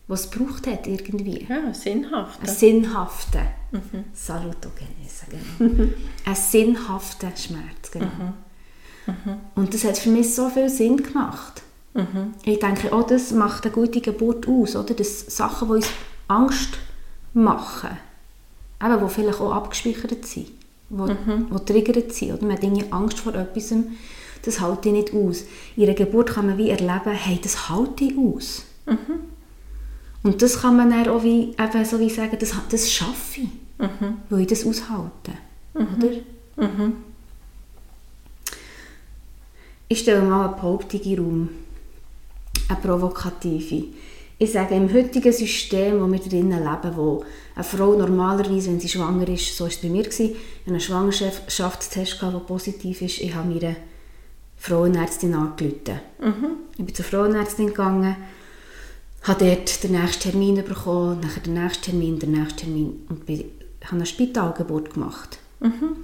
was 0.06 0.26
es 0.26 0.32
gebraucht 0.32 0.68
hat 0.68 0.86
irgendwie. 0.86 1.48
Ja, 1.50 1.74
sinnhaft. 1.74 2.40
Ein 2.40 2.48
sinnhafter. 2.48 3.48
Mhm. 3.72 4.06
Salutogenese, 4.14 5.26
genau. 5.58 5.90
ein 6.26 6.36
sinnhafter 6.36 7.36
Schmerz, 7.36 7.90
genau. 7.90 8.06
Mhm. 8.06 8.47
Mhm. 9.08 9.38
Und 9.56 9.74
das 9.74 9.84
hat 9.84 9.98
für 9.98 10.10
mich 10.10 10.34
so 10.36 10.50
viel 10.50 10.70
Sinn 10.70 10.98
gemacht. 10.98 11.64
Mhm. 11.94 12.34
Ich 12.44 12.60
denke, 12.60 12.94
auch 12.94 13.08
das 13.08 13.32
macht 13.32 13.66
eine 13.66 13.74
gute 13.74 14.02
Geburt 14.02 14.48
aus, 14.48 14.76
oder? 14.76 14.94
Das 14.94 15.22
Sachen, 15.36 15.68
die 15.70 15.74
uns 15.76 15.88
Angst 16.28 16.78
machen, 17.34 17.98
eben, 18.84 19.00
die 19.00 19.14
vielleicht 19.14 19.42
auch 19.42 19.52
abgespeichert 19.52 20.26
sind, 20.26 20.50
die, 20.90 20.96
mhm. 20.96 21.48
die 21.52 21.66
triggert 21.66 22.14
sind, 22.14 22.34
oder? 22.34 22.46
Man 22.46 22.58
hat 22.58 22.64
irgendwie 22.64 22.92
Angst 22.92 23.20
vor 23.20 23.34
etwas, 23.34 23.74
das 24.44 24.60
halte 24.60 24.90
ich 24.90 24.94
nicht 24.94 25.14
aus. 25.14 25.44
In 25.76 25.84
einer 25.84 25.94
Geburt 25.94 26.32
kann 26.32 26.48
man 26.48 26.58
wie 26.58 26.70
erleben, 26.70 27.12
hey, 27.12 27.40
das 27.42 27.70
halte 27.70 28.04
ich 28.04 28.18
aus. 28.18 28.64
Mhm. 28.86 29.20
Und 30.24 30.42
das 30.42 30.62
kann 30.62 30.76
man 30.76 30.90
dann 30.90 31.08
auch 31.08 31.24
wie, 31.24 31.56
eben 31.58 31.86
so 31.86 32.00
wie 32.00 32.10
sagen, 32.10 32.38
das, 32.40 32.54
das 32.70 32.92
schaffe 32.92 33.42
ich, 33.42 33.50
mhm. 33.80 34.18
weil 34.30 34.42
ich 34.42 34.48
das 34.48 34.66
aushalte. 34.66 35.32
Mhm. 35.74 35.88
Oder? 35.98 36.68
Mhm. 36.68 36.94
Ich 39.90 40.00
stelle 40.00 40.22
mal 40.22 40.48
eine 40.48 40.56
Behauptung 40.56 41.00
in 41.00 41.18
Raum, 41.18 41.50
eine 42.68 42.80
provokative. 42.80 43.86
Ich 44.38 44.52
sage, 44.52 44.76
im 44.76 44.94
heutigen 44.94 45.32
System, 45.32 46.02
wo 46.02 46.12
wir 46.12 46.20
drinnen 46.20 46.60
leben, 46.60 46.98
wo 46.98 47.24
eine 47.56 47.64
Frau 47.64 47.94
normalerweise, 47.94 48.70
wenn 48.70 48.82
sie 48.82 48.90
schwanger 48.90 49.30
ist, 49.30 49.56
so 49.56 49.64
war 49.64 49.72
es 49.72 49.78
bei 49.78 49.88
mir, 49.88 50.06
einen 50.68 50.80
Schwangerschaftstest 50.82 52.22
hatte, 52.22 52.32
der 52.34 52.40
positiv 52.40 53.02
ist, 53.02 53.20
ich 53.20 53.34
habe 53.34 53.48
mir 53.48 53.64
eine 53.64 53.76
Frauenärztin 54.58 55.34
angerufen. 55.34 56.02
Mhm. 56.20 56.48
Ich 56.78 56.86
bin 56.86 56.94
zur 56.94 57.06
Frauenärztin 57.06 57.68
gegangen, 57.68 58.18
habe 59.24 59.46
dort 59.46 59.84
den 59.84 59.92
nächsten 59.94 60.32
Termin 60.32 60.56
bekommen, 60.66 61.22
nachher 61.22 61.42
den 61.42 61.54
nächsten 61.54 61.84
Termin, 61.84 62.20
den 62.20 62.32
nächsten 62.32 62.58
Termin 62.58 63.06
und 63.08 63.26
bin, 63.26 63.46
habe 63.86 63.96
eine 63.96 64.06
Spitalgeburt 64.06 64.94
gemacht. 64.94 65.40
Mhm. 65.62 65.96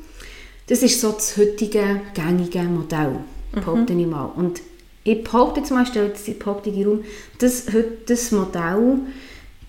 Das 0.68 0.82
ist 0.82 1.02
so 1.02 1.12
das 1.12 1.36
heutige 1.36 2.00
gängige 2.14 2.64
Modell 2.64 3.20
behaupte 3.54 3.94
mhm. 3.94 4.00
ich 4.00 4.08
mal. 4.08 4.26
Und 4.26 4.62
ich 5.04 5.24
behaupte 5.24 5.60
jetzt 5.60 5.72
mal, 5.72 5.86
stelle 5.86 6.08
jetzt 6.08 6.28
die 6.28 6.34
Behauptung 6.34 6.74
in 6.74 6.86
Raum, 6.86 7.04
dass 7.40 7.68
heute 7.68 7.98
das 8.08 8.32
Modell 8.32 9.00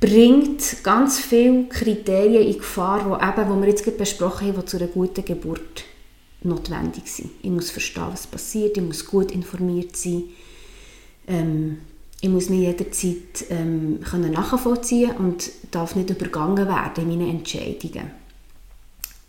bringt 0.01 0.83
ganz 0.83 1.19
viele 1.19 1.65
Kriterien 1.65 2.47
in 2.47 2.59
Gefahr, 2.59 2.99
die, 3.01 3.41
eben, 3.41 3.51
die 3.55 3.63
wir 3.63 3.69
jetzt 3.69 3.85
gerade 3.85 3.97
besprochen 3.97 4.49
haben, 4.49 4.61
die 4.61 4.67
zu 4.67 4.77
einer 4.77 4.87
guten 4.89 5.25
Geburt 5.25 5.85
notwendig 6.43 7.07
sind. 7.07 7.31
Ich 7.43 7.51
muss 7.51 7.71
verstehen, 7.71 8.09
was 8.11 8.27
passiert, 8.27 8.77
ich 8.77 8.83
muss 8.83 9.07
gut 9.07 9.31
informiert 9.31 9.97
sein, 9.97 10.25
ähm, 11.27 11.79
ich 12.21 12.29
muss 12.29 12.49
mich 12.49 12.61
jederzeit 12.61 13.47
ähm, 13.51 14.01
können 14.03 14.33
nachvollziehen 14.33 15.17
und 15.17 15.51
darf 15.71 15.95
nicht 15.97 16.11
übergangen 16.11 16.69
werden 16.69 17.11
in 17.11 17.19
meinen 17.19 17.39
Entscheidungen. 17.39 18.11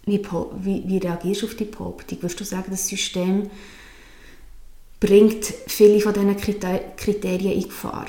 Wie, 0.05 0.21
wie, 0.61 0.83
wie 0.85 0.97
reagierst 0.99 1.41
du 1.41 1.45
auf 1.47 1.55
die 1.55 1.65
Behauptung? 1.65 2.21
Würdest 2.21 2.39
du 2.39 2.43
sagen, 2.43 2.67
das 2.69 2.87
System 2.87 3.49
bringt 4.99 5.45
viele 5.67 5.99
von 5.99 6.13
diesen 6.13 6.37
Kriterien 6.95 7.53
in 7.53 7.63
Gefahr. 7.63 8.07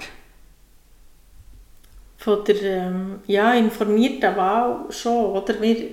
Von 2.18 2.44
der 2.44 2.62
ähm, 2.62 3.20
ja, 3.26 3.54
informierten 3.54 4.36
Wahl 4.36 4.86
schon. 4.90 5.26
Oder? 5.26 5.60
Wir, 5.60 5.88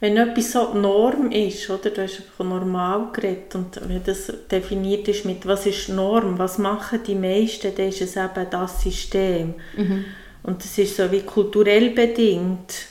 wenn 0.00 0.16
etwas 0.16 0.52
so 0.52 0.74
Norm 0.74 1.30
ist, 1.30 1.70
oder? 1.70 1.90
du 1.90 2.02
hast 2.02 2.22
von 2.36 2.48
normal 2.48 3.08
geredet, 3.12 3.54
und 3.54 3.88
wenn 3.88 4.02
das 4.02 4.32
definiert 4.50 5.06
ist 5.08 5.24
mit 5.24 5.46
was 5.46 5.66
ist 5.66 5.88
Norm, 5.88 6.38
was 6.38 6.58
machen 6.58 7.00
die 7.06 7.14
meisten, 7.14 7.74
dann 7.74 7.88
ist 7.88 8.02
es 8.02 8.16
eben 8.16 8.46
das 8.50 8.82
System. 8.82 9.54
Mhm. 9.76 10.04
Und 10.42 10.62
das 10.62 10.76
ist 10.76 10.96
so 10.96 11.10
wie 11.10 11.22
kulturell 11.22 11.90
bedingt. 11.90 12.86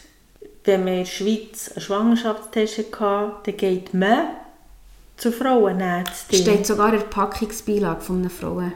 Wenn 0.64 0.86
man 0.86 0.94
in 0.94 1.00
der 1.00 1.06
Schweiz 1.06 1.72
einen 1.74 1.82
Schwangerschaftstest 1.82 3.00
hatte, 3.00 3.52
dann 3.52 3.58
geht 3.58 3.94
man 3.94 4.30
zur 5.24 5.32
Frauenärztin. 5.32 6.40
Steht 6.42 6.66
sogar 6.66 6.94
in 6.94 7.00
der 7.00 7.06
Packungsbeilage 7.06 8.02
von 8.02 8.20
einer 8.20 8.30
Frauen. 8.30 8.74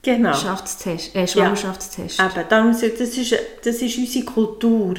Genau. 0.00 0.32
Schwangerschaftstest. 0.32 1.14
Äh, 1.14 1.28
Schwangerschaftstest. 1.28 2.18
Ja, 2.18 2.30
eben, 2.30 2.72
das, 2.72 2.82
ist, 2.82 3.36
das 3.62 3.82
ist 3.82 3.98
unsere 3.98 4.24
Kultur. 4.24 4.94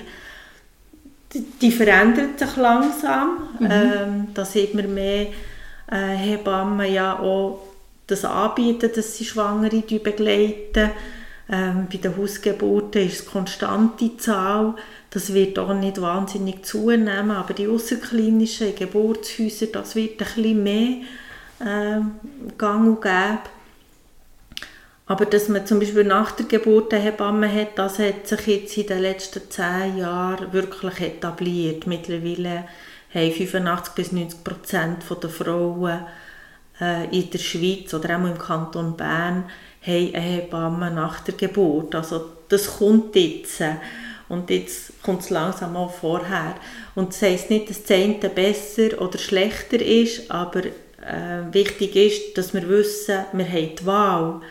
Die, 1.34 1.42
die 1.62 1.72
verändert 1.72 2.38
sich 2.38 2.56
langsam. 2.56 3.50
Mhm. 3.60 3.70
Ähm, 3.72 4.28
da 4.36 4.46
sieht 4.46 4.76
man 4.76 4.94
mehr 4.94 5.28
äh, 5.92 6.16
Hebammen 6.16 6.94
ja 6.94 7.18
auch 7.20 7.60
das 8.06 8.24
anbieten, 8.24 8.92
dass 8.96 9.18
sie 9.18 9.26
Schwangere 9.26 9.82
begleiten. 9.82 10.92
Ähm, 11.50 11.88
bei 11.92 11.98
den 11.98 12.16
Hausgeburten 12.16 13.08
ist 13.08 13.14
es 13.14 13.22
eine 13.22 13.32
konstante 13.32 14.16
Zahl. 14.18 14.76
Das 15.14 15.32
wird 15.32 15.60
auch 15.60 15.76
nicht 15.76 16.02
wahnsinnig 16.02 16.66
zunehmen, 16.66 17.30
aber 17.30 17.54
die 17.54 17.68
außerklinischen 17.68 18.76
Geburtshäuser, 18.76 19.68
das 19.68 19.96
wird 19.96 20.14
ein 20.14 20.18
bisschen 20.26 20.64
mehr 20.64 20.98
äh, 21.60 22.02
gang 22.58 22.88
und 22.88 23.02
gäbe. 23.04 23.44
Aber 25.06 25.26
dass 25.28 25.50
man 25.50 25.68
zum 25.68 25.80
Beispiel 25.80 26.04
nach 26.04 26.32
der 26.32 26.48
Geburt 26.48 26.92
eine 26.92 27.04
Hebamme 27.04 27.54
hat, 27.54 27.78
das 27.78 28.00
hat 28.00 28.28
sich 28.28 28.48
jetzt 28.48 28.76
in 28.76 28.88
den 28.88 29.02
letzten 29.04 29.52
zehn 29.52 29.98
Jahren 29.98 30.52
wirklich 30.52 31.00
etabliert. 31.00 31.86
Mittlerweile 31.86 32.64
haben 33.14 33.32
85 33.32 33.94
bis 33.94 34.12
90 34.14 34.44
Prozent 34.44 35.04
der 35.22 35.30
Frauen 35.30 36.06
äh, 36.82 37.06
in 37.16 37.30
der 37.30 37.38
Schweiz 37.38 37.94
oder 37.94 38.18
auch 38.18 38.26
im 38.26 38.40
Kanton 38.40 38.98
Bern 38.98 39.44
haben 39.86 40.16
eine 40.16 40.20
Hebamme 40.20 40.90
nach 40.90 41.20
der 41.20 41.36
Geburt. 41.36 41.94
Also 41.94 42.32
das 42.50 42.80
kommt 42.80 43.16
jetzt. 43.16 43.62
Und 44.34 44.50
jetzt 44.50 45.02
kommt 45.04 45.22
es 45.22 45.30
langsam 45.30 45.78
auch 45.78 45.94
vorher. 45.94 46.56
Und 46.96 47.10
das 47.10 47.22
heisst 47.22 47.50
nicht, 47.52 47.70
dass 47.70 47.84
das 47.84 47.98
eine 47.98 48.30
besser 48.30 49.00
oder 49.00 49.20
schlechter 49.20 49.80
ist, 49.80 50.32
aber 50.32 50.66
äh, 50.66 50.72
wichtig 51.52 51.96
ist, 51.96 52.38
dass 52.38 52.54
wir 52.54 52.68
wissen, 52.68 53.26
wir 53.32 53.48
haben 53.48 53.76
die 53.76 53.86
Wahl. 53.86 54.42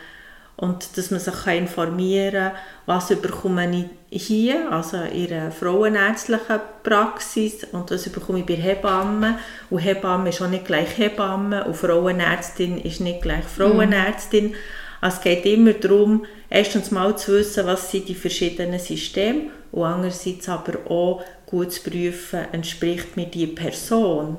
und 0.55 0.97
dass 0.97 1.09
man 1.09 1.19
sich 1.19 1.47
informieren 1.47 2.31
kann, 2.31 2.51
was 2.85 3.07
bekomme 3.07 3.89
ich 4.11 4.27
hier, 4.27 4.71
also 4.71 4.97
in 4.97 5.27
der 5.27 5.51
frauenärztlichen 5.51 6.59
Praxis 6.83 7.65
und 7.71 7.89
was 7.89 8.07
bekomme 8.07 8.39
ich 8.39 8.45
bei 8.45 8.53
Hebammen. 8.53 9.35
Und 9.69 9.79
Hebamme 9.79 10.29
ist 10.29 10.41
auch 10.41 10.47
nicht 10.47 10.65
gleich 10.65 10.97
Hebamme 10.97 11.65
und 11.65 11.75
Frauenärztin 11.75 12.77
ist 12.77 13.01
nicht 13.01 13.23
gleich 13.23 13.45
Frauenärztin. 13.45 14.49
Mhm. 14.49 14.55
Also 15.01 15.17
es 15.17 15.23
geht 15.23 15.45
immer 15.45 15.73
darum, 15.73 16.25
erstens 16.49 16.91
mal 16.91 17.17
zu 17.17 17.33
wissen, 17.33 17.65
was 17.65 17.91
sind 17.91 18.07
die 18.07 18.15
verschiedenen 18.15 18.79
Systeme 18.79 19.49
und 19.73 19.83
andererseits 19.83 20.47
aber 20.47 20.89
auch 20.89 21.23
gut 21.47 21.73
zu 21.73 21.89
prüfen, 21.89 22.45
entspricht 22.51 23.17
mir 23.17 23.25
die 23.25 23.47
Person. 23.47 24.37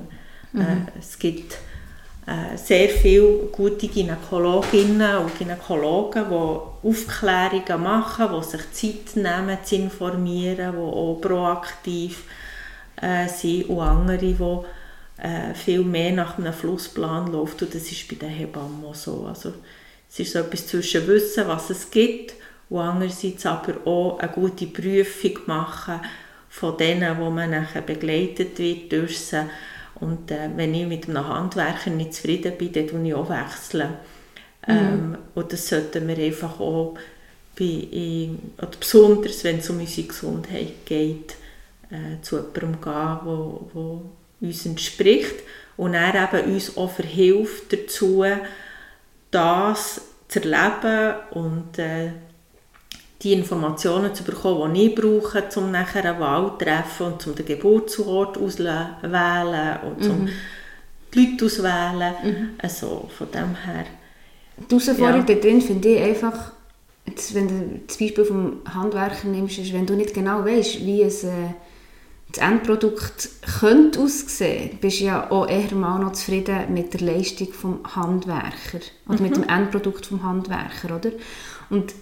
Mhm. 0.53 0.61
Äh, 0.61 0.99
es 0.99 1.19
gibt 1.19 1.57
äh, 2.25 2.57
sehr 2.57 2.87
viele 2.87 3.47
gute 3.51 3.89
Gynäkologinnen 3.89 5.17
und 5.17 5.37
Gynäkologen, 5.37 6.25
die 6.29 6.87
Aufklärungen 6.87 7.83
machen, 7.83 8.29
die 8.33 8.43
sich 8.45 8.71
Zeit 8.71 9.15
nehmen 9.17 9.57
zu 9.61 9.75
informieren, 9.75 10.71
die 10.71 10.77
auch 10.77 11.19
proaktiv 11.21 12.23
äh, 13.01 13.27
sind 13.27 13.69
und 13.69 13.81
andere, 13.81 14.17
die 14.17 15.21
äh, 15.21 15.53
viel 15.53 15.83
mehr 15.83 16.13
nach 16.13 16.37
einem 16.37 16.53
Flussplan 16.53 17.29
laufen 17.33 17.65
und 17.65 17.75
das 17.75 17.91
ist 17.91 18.07
bei 18.07 18.15
den 18.15 18.29
Hebammen 18.29 18.93
so. 18.93 19.25
Also, 19.27 19.51
es 20.09 20.19
ist 20.19 20.31
so 20.31 20.39
etwas 20.39 20.65
zwischen 20.67 21.05
Wissen, 21.07 21.45
was 21.45 21.69
es 21.69 21.91
gibt 21.91 22.35
und 22.69 22.79
andererseits 22.79 23.45
aber 23.45 23.85
auch 23.85 24.19
eine 24.19 24.31
gute 24.31 24.67
Prüfung 24.67 25.39
machen 25.45 26.01
von 26.49 26.77
denen, 26.77 27.19
wo 27.19 27.29
man 27.29 27.51
nachher 27.51 27.81
begleitet 27.81 28.57
wird 28.59 28.91
durch 28.91 29.19
sie 29.19 29.43
und 29.95 30.29
äh, 30.31 30.49
wenn 30.55 30.73
ich 30.73 30.87
mit 30.87 31.07
einem 31.07 31.27
Handwerker 31.27 31.89
nicht 31.89 32.13
zufrieden 32.13 32.57
bin, 32.57 32.73
dann 32.73 32.83
wechsle 32.83 33.07
ich 33.07 33.13
auch. 33.13 33.29
Wechseln. 33.29 33.89
Mhm. 34.67 34.73
Ähm, 34.73 35.17
und 35.35 35.53
das 35.53 35.67
sollten 35.67 36.07
wir 36.07 36.17
einfach 36.17 36.59
auch, 36.59 36.95
bei, 37.57 38.29
oder 38.57 38.71
besonders 38.77 39.43
wenn 39.43 39.59
es 39.59 39.69
um 39.69 39.79
unsere 39.79 40.07
Gesundheit 40.07 40.85
geht, 40.85 41.35
äh, 41.89 42.21
zu 42.21 42.37
jemandem 42.37 42.81
gehen, 42.81 43.17
wo, 43.23 43.69
wo 43.73 44.01
uns 44.41 44.65
entspricht 44.65 45.35
und 45.77 45.93
er 45.93 46.29
eben 46.33 46.53
uns 46.53 46.75
auch 46.75 46.91
verhilft 46.91 47.71
dazu, 47.71 48.25
das 49.31 50.01
zu 50.27 50.39
erleben 50.39 51.15
und 51.31 51.79
äh, 51.79 52.11
die 53.21 53.33
Informationen 53.33 54.13
zu 54.13 54.23
bekommen, 54.23 54.73
die 54.73 54.87
ich 54.87 54.95
brauche, 54.95 55.43
um 55.55 55.71
nachher 55.71 56.05
eine 56.05 56.19
Wahl 56.19 56.51
zu 56.57 56.65
treffen 56.65 57.05
und 57.07 57.27
um 57.27 57.35
den 57.35 57.45
Geburtsort 57.45 58.37
auszuwählen 58.37 59.79
und 59.83 60.01
mhm. 60.01 60.11
um 60.11 60.29
die 61.13 61.25
Leute 61.25 61.45
auszuwählen. 61.45 62.13
Mhm. 62.23 62.49
Also 62.57 63.09
von 63.17 63.31
dem 63.31 63.55
her. 63.55 63.85
Die 64.57 64.69
Herausforderung 64.69 65.27
ja. 65.27 65.35
drin 65.35 65.61
finde 65.61 65.89
ich 65.89 66.01
einfach, 66.01 66.51
jetzt, 67.05 67.33
wenn 67.33 67.47
du 67.47 67.81
das 67.87 67.97
Beispiel 67.97 68.25
vom 68.25 68.61
Handwerker 68.73 69.27
nimmst, 69.27 69.57
ist, 69.59 69.73
wenn 69.73 69.85
du 69.85 69.95
nicht 69.95 70.13
genau 70.13 70.45
weißt, 70.45 70.85
wie 70.85 71.01
es, 71.01 71.23
äh, 71.23 71.53
das 72.31 72.43
Endprodukt 72.43 73.29
könnte 73.59 74.01
aussehen, 74.01 74.77
bist 74.81 74.99
du 74.99 75.05
ja 75.05 75.31
auch 75.31 75.47
eher 75.47 75.73
mal 75.73 75.99
noch 75.99 76.13
zufrieden 76.13 76.73
mit 76.73 76.93
der 76.93 77.01
Leistung 77.01 77.53
vom 77.53 77.79
Handwerker 77.95 78.79
oder 79.07 79.17
mhm. 79.17 79.23
mit 79.23 79.35
dem 79.37 79.43
Endprodukt 79.43 80.05
vom 80.05 80.23
Handwerker, 80.23 80.95
oder? 80.95 81.11
Und 81.69 81.93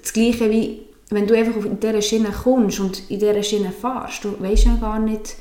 das 0.00 0.12
Gleiche 0.12 0.48
wie, 0.50 0.82
wenn 1.10 1.26
du 1.26 1.36
einfach 1.36 1.64
in 1.64 1.80
dieser 1.80 2.02
Schiene 2.02 2.30
kommst 2.30 2.78
und 2.80 3.10
in 3.10 3.18
dieser 3.18 3.42
Schiene 3.42 3.72
fährst, 3.72 4.24
du 4.24 4.40
weißt 4.40 4.66
ja 4.66 4.76
gar 4.76 4.98
nicht, 4.98 5.36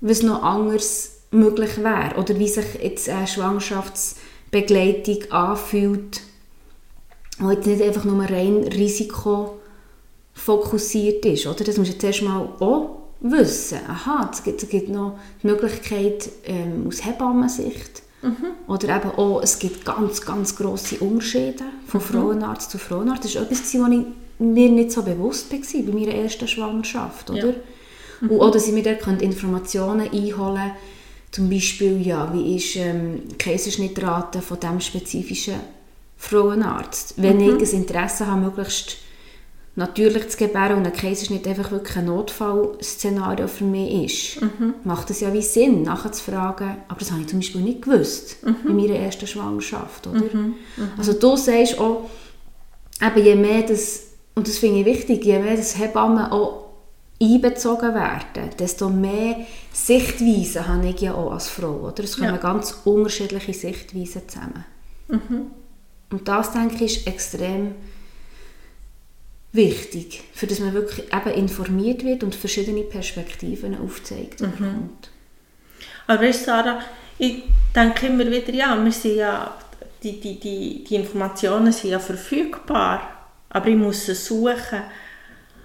was 0.00 0.22
noch 0.22 0.42
anders 0.42 1.18
möglich 1.30 1.76
wäre 1.78 2.16
oder 2.18 2.38
wie 2.38 2.48
sich 2.48 2.66
jetzt 2.82 3.08
eine 3.08 3.26
Schwangerschaftsbegleitung 3.26 5.30
anfühlt, 5.30 6.20
die 7.40 7.46
jetzt 7.46 7.66
nicht 7.66 7.82
einfach 7.82 8.04
nur 8.04 8.22
rein 8.24 8.62
risikofokussiert 8.64 11.26
ist. 11.26 11.46
Oder? 11.46 11.64
Das 11.64 11.76
musst 11.76 11.90
du 11.90 11.94
jetzt 11.94 12.04
erstmal 12.04 12.48
auch 12.60 12.98
wissen. 13.20 13.80
Aha, 13.88 14.30
es 14.32 14.44
gibt, 14.44 14.62
es 14.62 14.68
gibt 14.68 14.90
noch 14.90 15.18
die 15.42 15.48
Möglichkeit 15.48 16.30
ähm, 16.44 16.86
aus 16.86 17.04
Hebammensicht, 17.04 18.02
Mhm. 18.24 18.72
Oder 18.72 18.96
eben 18.96 19.10
auch, 19.10 19.42
es 19.42 19.58
gibt 19.58 19.84
ganz, 19.84 20.22
ganz 20.22 20.56
grosse 20.56 20.98
Unterschiede 20.98 21.64
von 21.86 22.00
mhm. 22.00 22.04
Frauenarzt 22.04 22.70
zu 22.70 22.78
Frauenarzt. 22.78 23.24
Das 23.24 23.34
war 23.34 23.42
etwas, 23.42 23.60
was 23.60 23.74
ich 23.74 23.80
mir 24.38 24.68
nicht 24.70 24.92
so 24.92 25.02
bewusst 25.02 25.52
war 25.52 25.58
bei 25.58 25.92
meiner 25.92 26.14
ersten 26.14 26.48
Schwangerschaft. 26.48 27.30
Oder? 27.30 27.48
Ja. 27.48 27.54
Mhm. 28.20 28.30
Und 28.30 28.40
auch, 28.40 28.50
dass 28.50 28.66
ich 28.66 28.72
mir 28.72 28.82
dort 28.82 29.22
Informationen 29.22 30.08
einholen 30.08 30.32
konnte, 30.32 30.72
zum 31.30 31.50
Beispiel, 31.50 32.00
ja, 32.06 32.32
wie 32.32 32.56
ist 32.56 32.76
ähm, 32.76 33.22
Kaiserschnittrate 33.38 34.40
von 34.40 34.60
diesem 34.60 34.80
spezifischen 34.80 35.56
Frauenarzt. 36.16 37.14
Wenn 37.16 37.38
mhm. 37.38 37.60
ich 37.60 37.72
ein 37.72 37.80
Interesse 37.80 38.26
habe, 38.28 38.40
möglichst 38.40 38.98
natürlich 39.76 40.28
zu 40.28 40.36
gebären 40.36 40.78
und 40.78 40.86
ein 40.86 40.92
Kaiserschnitt 40.92 41.46
einfach 41.48 41.70
wirklich 41.72 41.96
ein 41.96 42.06
Notfallszenario 42.06 43.48
für 43.48 43.64
mich 43.64 44.36
ist, 44.36 44.42
mhm. 44.42 44.74
macht 44.84 45.10
es 45.10 45.20
ja 45.20 45.32
wie 45.32 45.42
Sinn, 45.42 45.82
nachher 45.82 46.12
zu 46.12 46.22
fragen, 46.30 46.76
aber 46.88 47.00
das 47.00 47.10
habe 47.10 47.22
ich 47.22 47.28
zum 47.28 47.40
Beispiel 47.40 47.60
nicht 47.60 47.82
gewusst 47.82 48.36
mhm. 48.44 48.70
in 48.70 48.76
meiner 48.76 48.96
ersten 48.96 49.26
Schwangerschaft, 49.26 50.06
oder? 50.06 50.20
Mhm. 50.20 50.54
mhm. 50.76 50.88
Also 50.96 51.12
du 51.14 51.36
sagst 51.36 51.78
auch, 51.78 52.08
eben 53.02 53.24
je 53.24 53.34
mehr 53.34 53.62
das, 53.62 54.02
und 54.36 54.46
das 54.46 54.58
finde 54.58 54.80
ich 54.80 54.86
wichtig, 54.86 55.24
je 55.24 55.40
mehr 55.40 55.56
das 55.56 55.76
Hebammen 55.76 56.26
auch 56.26 56.64
einbezogen 57.20 57.94
werden, 57.94 58.50
desto 58.58 58.90
mehr 58.90 59.38
Sichtweisen 59.72 60.68
habe 60.68 60.88
ich 60.88 61.00
ja 61.00 61.14
auch 61.14 61.32
als 61.32 61.48
Frau, 61.48 61.88
oder? 61.88 62.04
Es 62.04 62.16
kommen 62.16 62.34
ja. 62.34 62.36
ganz 62.36 62.76
unterschiedliche 62.84 63.54
Sichtweisen 63.54 64.22
zusammen. 64.28 64.64
Mhm. 65.08 65.46
Und 66.10 66.28
das, 66.28 66.52
denke 66.52 66.84
ich, 66.84 66.98
ist 66.98 67.06
extrem 67.08 67.68
wichtig, 67.68 67.93
für 69.54 70.46
dass 70.46 70.58
man 70.58 70.74
wirklich 70.74 71.06
eben 71.12 71.30
informiert 71.30 72.04
wird 72.04 72.24
und 72.24 72.34
verschiedene 72.34 72.82
Perspektiven 72.82 73.78
aufzeigt 73.78 74.40
mhm. 74.40 74.90
Aber 76.06 76.22
weißt, 76.22 76.44
Sarah, 76.44 76.80
ich 77.18 77.44
denke 77.74 78.06
immer 78.06 78.26
wieder, 78.30 78.52
ja, 78.52 78.82
wir 78.82 78.92
sind 78.92 79.16
ja, 79.16 79.56
die, 80.02 80.20
die, 80.20 80.38
die, 80.38 80.84
die 80.84 80.94
Informationen 80.96 81.72
sind 81.72 81.90
ja 81.90 81.98
verfügbar, 81.98 83.00
aber 83.48 83.68
ich 83.68 83.76
muss 83.76 84.06
sie 84.06 84.14
suchen. 84.14 84.82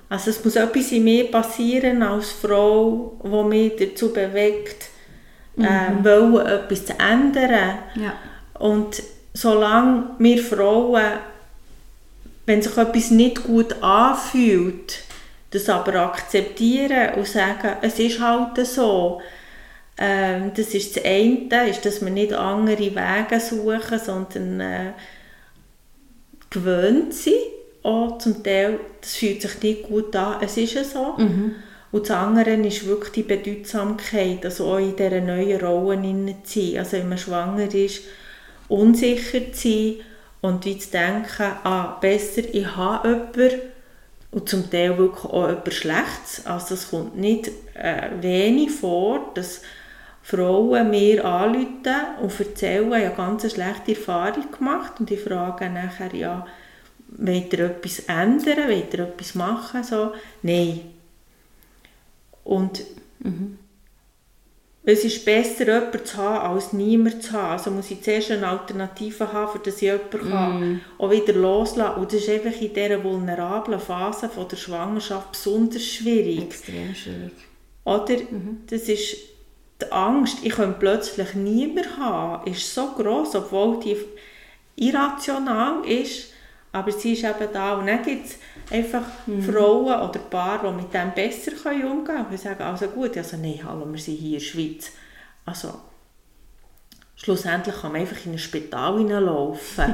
Also 0.07 0.29
es 0.29 0.43
muss 0.45 0.55
etwas 0.55 0.91
in 0.91 1.03
mir 1.03 1.29
passieren 1.29 2.01
als 2.03 2.31
Frau, 2.31 3.17
wo 3.19 3.43
mich 3.43 3.73
dazu 3.77 4.13
bewegt, 4.13 4.85
mhm. 5.55 5.65
äh, 5.65 6.03
wollen, 6.03 6.45
etwas 6.47 6.85
zu 6.85 6.93
ändern. 6.99 7.79
Ja. 7.95 8.13
Und 8.59 9.01
solange 9.33 10.11
wir 10.19 10.41
Frauen 10.43 11.19
wenn 12.49 12.63
sich 12.63 12.75
etwas 12.77 13.11
nicht 13.11 13.43
gut 13.43 13.75
anfühlt, 13.83 15.03
das 15.51 15.69
aber 15.69 15.93
akzeptieren 15.97 17.13
und 17.13 17.27
sagen, 17.27 17.77
es 17.83 17.99
ist 17.99 18.19
halt 18.19 18.65
so. 18.65 19.21
Ähm, 19.99 20.51
das 20.55 20.73
ist 20.73 20.95
das 20.95 21.05
eine, 21.05 21.69
ist, 21.69 21.85
dass 21.85 22.03
wir 22.03 22.09
nicht 22.09 22.33
andere 22.33 22.95
Wege 22.95 23.39
suchen, 23.39 23.99
sondern 23.99 24.59
äh, 24.61 24.93
gewöhnt 26.49 27.13
sind. 27.13 27.35
Auch 27.83 28.17
zum 28.17 28.43
Teil, 28.43 28.79
das 28.99 29.15
fühlt 29.15 29.43
sich 29.43 29.61
nicht 29.61 29.83
gut 29.83 30.15
an, 30.15 30.37
es 30.41 30.57
ist 30.57 30.73
ja 30.73 30.83
so. 30.83 31.17
Mhm. 31.19 31.53
Und 31.91 32.09
das 32.09 32.17
andere 32.17 32.53
ist 32.53 32.87
wirklich 32.87 33.11
die 33.11 33.23
Bedeutsamkeit, 33.23 34.43
also 34.43 34.71
auch 34.71 34.79
in 34.79 34.95
dieser 34.95 35.21
neuen 35.21 35.61
Rolle 35.61 36.35
zu 36.43 36.59
sein. 36.61 36.79
Also 36.79 36.93
wenn 36.93 37.09
man 37.09 37.17
schwanger 37.19 37.71
ist, 37.71 38.01
unsicher 38.69 39.53
zu 39.53 39.69
sein, 39.69 39.95
und 40.41 40.65
wie 40.65 40.77
zu 40.77 40.91
denken, 40.91 41.51
ah, 41.63 41.97
besser, 41.99 42.43
ich 42.53 42.75
habe 42.75 43.09
jemanden, 43.09 43.61
und 44.31 44.47
zum 44.47 44.69
Teil 44.69 44.97
wirklich 44.97 45.25
auch 45.25 45.47
etwas 45.47 45.73
Schlechtes. 45.73 46.45
Also 46.45 46.75
es 46.75 46.91
kommt 46.91 47.17
nicht 47.17 47.49
äh, 47.73 48.09
wenig 48.21 48.71
vor, 48.71 49.31
dass 49.33 49.61
Frauen 50.21 50.91
mir 50.91 51.25
anrufen 51.25 51.95
und 52.21 52.39
erzählen, 52.39 52.93
ich 52.93 53.05
habe 53.05 53.15
ganz 53.15 53.43
eine 53.43 53.51
schlechte 53.51 53.95
Erfahrung 53.95 54.51
gemacht 54.51 54.93
und 54.99 55.09
ich 55.09 55.21
frage 55.21 55.69
nachher, 55.69 56.13
ja, 56.13 56.45
wollt 57.07 57.53
ihr 57.53 57.65
etwas 57.65 58.01
ändern, 58.01 58.69
wollt 58.69 58.93
ihr 58.93 58.99
etwas 58.99 59.33
machen? 59.33 59.83
So, 59.83 60.13
nein. 60.43 60.81
Und 62.43 62.83
mhm 63.19 63.57
es 64.83 65.03
ist 65.03 65.25
besser, 65.25 65.65
jemanden 65.65 66.05
zu 66.05 66.17
haben, 66.17 66.53
als 66.53 66.73
niemanden 66.73 67.21
zu 67.21 67.33
haben. 67.33 67.51
Also 67.51 67.71
muss 67.71 67.91
ich 67.91 68.01
zuerst 68.01 68.31
eine 68.31 68.47
Alternative 68.47 69.31
haben, 69.31 69.59
dass 69.63 69.75
ich 69.75 69.81
jemanden 69.81 70.29
mm. 70.77 70.81
auch 70.97 71.11
wieder 71.11 71.33
loslassen 71.33 71.93
kann. 71.93 72.01
Und 72.01 72.13
das 72.13 72.21
ist 72.21 72.29
einfach 72.29 72.61
in 72.61 72.73
dieser 72.73 73.03
vulnerablen 73.03 73.79
Phase 73.79 74.29
von 74.29 74.47
der 74.47 74.55
Schwangerschaft 74.55 75.33
besonders 75.33 75.85
schwierig. 75.85 76.43
Extrem 76.43 76.95
schwierig. 76.95 77.33
Oder? 77.83 78.15
Mhm. 78.31 78.61
Das 78.67 78.83
ist 78.83 79.17
die 79.81 79.91
Angst, 79.91 80.39
ich 80.43 80.53
könnte 80.53 80.77
plötzlich 80.79 81.33
niemanden 81.35 81.97
haben, 81.97 82.51
ist 82.51 82.73
so 82.73 82.87
groß, 82.97 83.35
obwohl 83.35 83.79
die 83.79 83.97
irrational 84.75 85.85
ist, 85.85 86.28
aber 86.71 86.91
sie 86.91 87.13
ist 87.13 87.23
eben 87.23 87.51
da. 87.51 87.73
Und 87.73 87.87
dann 87.87 88.03
gibt 88.03 88.27
es 88.27 88.37
einfach 88.71 89.05
mhm. 89.25 89.41
Frauen 89.41 90.09
oder 90.09 90.19
Paare, 90.19 90.69
die 90.69 90.83
mit 90.83 90.93
dem 90.93 91.13
besser 91.13 91.51
umgehen 91.65 92.03
können. 92.03 92.25
Und 92.25 92.39
sagen, 92.39 92.61
also 92.61 92.87
gut, 92.87 93.17
also 93.17 93.37
nein, 93.37 93.59
hallo, 93.63 93.91
wir 93.91 93.99
sind 93.99 94.17
hier 94.17 94.27
in 94.27 94.33
der 94.33 94.39
Schweiz. 94.39 94.91
Also, 95.45 95.73
schlussendlich 97.15 97.75
kann 97.75 97.91
man 97.91 98.01
einfach 98.01 98.25
in 98.25 98.33
ein 98.33 98.39
Spital 98.39 98.97
hineinlaufen. 98.99 99.93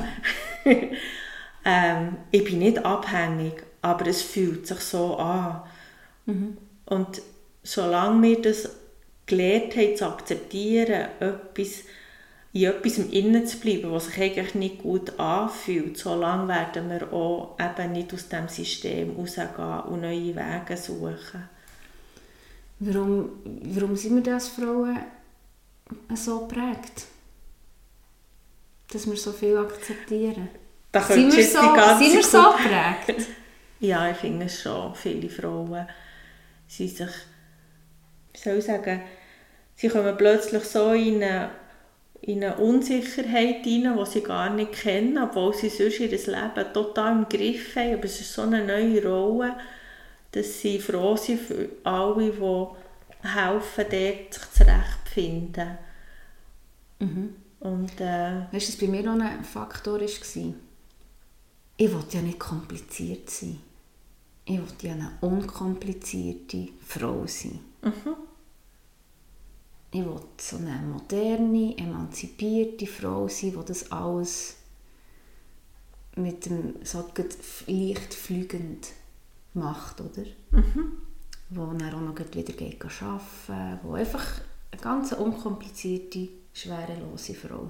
ähm, 1.65 2.17
ich 2.31 2.43
bin 2.43 2.59
nicht 2.59 2.85
abhängig, 2.85 3.63
aber 3.81 4.07
es 4.07 4.21
fühlt 4.21 4.67
sich 4.67 4.79
so 4.79 5.15
an. 5.17 5.61
Mhm. 6.25 6.57
Und 6.85 7.21
solange 7.63 8.21
wir 8.21 8.41
das 8.41 8.69
gelernt 9.25 9.75
haben 9.75 9.95
zu 9.95 10.05
akzeptieren, 10.07 11.07
etwas, 11.19 11.83
in 12.55 12.63
etwas 12.63 12.97
innen 12.99 13.45
zu 13.45 13.57
bleiben, 13.57 13.91
was 13.91 14.05
sich 14.05 14.17
eigentlich 14.21 14.55
nicht 14.55 14.81
gut 14.81 15.19
anfühlt, 15.19 15.97
solange 15.97 16.47
werden 16.47 16.89
wir 16.89 17.11
auch 17.11 17.57
eben 17.59 17.91
nicht 17.91 18.13
aus 18.13 18.29
diesem 18.29 18.47
System 18.47 19.13
rausgehen 19.17 19.81
und 19.89 20.01
neue 20.01 20.33
Wege 20.33 20.77
suchen. 20.77 21.49
Warum, 22.79 23.41
warum 23.43 23.97
sind 23.97 24.15
wir 24.15 24.23
das 24.23 24.47
Frauen 24.47 24.99
so 26.13 26.47
geprägt? 26.47 27.07
Dass 28.89 29.05
wir 29.05 29.17
so 29.17 29.33
viel 29.33 29.57
akzeptieren? 29.57 30.47
Da 30.93 31.01
sind 31.01 31.35
wir, 31.35 31.43
so, 31.43 31.59
sind 31.59 32.13
wir 32.13 32.23
so 32.23 32.41
geprägt? 32.53 33.27
ja, 33.81 34.09
ich 34.11 34.17
finde 34.17 34.45
es 34.45 34.61
schon. 34.61 34.95
Viele 34.95 35.29
Frauen 35.29 35.85
sind 36.69 36.95
sich, 36.95 37.11
wie 38.31 38.39
soll 38.39 38.59
ich 38.59 38.65
sagen, 38.65 39.01
sie 39.75 39.89
kommen 39.89 40.15
plötzlich 40.15 40.63
so 40.63 40.93
in 40.93 41.21
eine, 41.21 41.49
in 42.25 42.43
eine 42.43 42.57
Unsicherheit 42.57 43.63
hinein, 43.63 43.97
die 43.97 44.05
sie 44.05 44.21
gar 44.21 44.49
nicht 44.49 44.71
kennen, 44.71 45.17
obwohl 45.17 45.53
sie 45.53 45.69
sonst 45.69 45.99
ihr 45.99 46.09
Leben 46.09 46.73
total 46.73 47.17
im 47.17 47.29
Griff 47.29 47.75
haben. 47.75 47.93
Aber 47.93 48.05
es 48.05 48.19
ist 48.19 48.33
so 48.33 48.41
eine 48.41 48.65
neue 48.65 49.03
Rolle, 49.05 49.55
dass 50.31 50.59
sie 50.59 50.79
froh 50.79 51.15
sind 51.15 51.39
für 51.39 51.69
alle, 51.83 52.31
die 52.31 53.27
helfen, 53.27 53.85
dort 53.89 54.33
sich 54.33 54.51
zurechtzufinden. 54.53 55.77
Mhm. 56.99 57.35
Und, 57.59 58.01
äh, 58.01 58.41
weißt 58.51 58.69
du, 58.69 58.73
was 58.73 58.77
bei 58.77 58.87
mir 58.87 59.03
noch 59.03 59.23
ein 59.23 59.43
Faktor 59.43 59.99
war? 59.99 60.07
Ich 61.77 61.93
wollte 61.93 62.17
ja 62.17 62.23
nicht 62.23 62.39
kompliziert 62.39 63.29
sein. 63.29 63.59
Ich 64.45 64.59
wollte 64.59 64.87
ja 64.87 64.93
eine 64.93 65.11
unkomplizierte 65.21 66.69
Frau 66.85 67.25
sein. 67.27 67.59
Mhm. 67.81 68.15
Ich 69.95 70.05
wollte 70.05 70.25
so 70.39 70.57
eine 70.57 70.75
moderne, 70.85 71.77
emanzipierte 71.77 72.85
Frau 72.85 73.29
sein, 73.29 73.53
die 73.57 73.65
das 73.65 73.93
alles 73.93 74.57
mit 76.17 76.45
dem 76.45 76.75
so 76.83 77.05
leicht 77.67 78.13
fliegend 78.13 78.89
macht, 79.53 80.01
oder? 80.01 80.25
Mhm. 80.51 80.97
Wo 81.49 81.67
dann 81.67 81.93
auch 81.93 82.01
noch 82.01 82.19
wieder 82.19 82.51
geht 82.51 82.83
arbeiten 82.83 83.79
wo 83.83 83.93
einfach 83.93 84.41
eine 84.71 84.81
ganz 84.81 85.13
unkomplizierte, 85.13 86.27
schwerelose 86.53 87.33
Frau. 87.33 87.69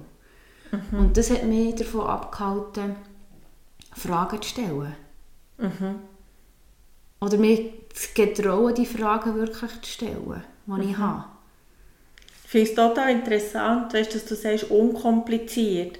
Mhm. 0.72 0.98
Und 0.98 1.16
das 1.16 1.30
hat 1.30 1.44
mich 1.44 1.76
davon 1.76 2.08
abgehalten, 2.08 2.96
Fragen 3.92 4.42
zu 4.42 4.48
stellen. 4.48 4.96
Mhm. 5.58 6.00
Oder 7.20 7.38
mir 7.38 7.70
zu 7.94 8.08
getrauen, 8.14 8.74
die 8.74 8.84
Fragen 8.84 9.36
wirklich 9.36 9.80
zu 9.82 9.90
stellen, 9.92 10.42
die 10.66 10.72
mhm. 10.72 10.80
ich 10.80 10.98
habe. 10.98 11.35
Ich 12.46 12.52
finde 12.52 12.70
es 12.70 12.76
total 12.76 13.10
interessant, 13.10 13.92
weißt, 13.92 14.14
dass 14.14 14.24
du 14.24 14.36
sagst, 14.36 14.70
unkompliziert. 14.70 15.98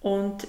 Und 0.00 0.46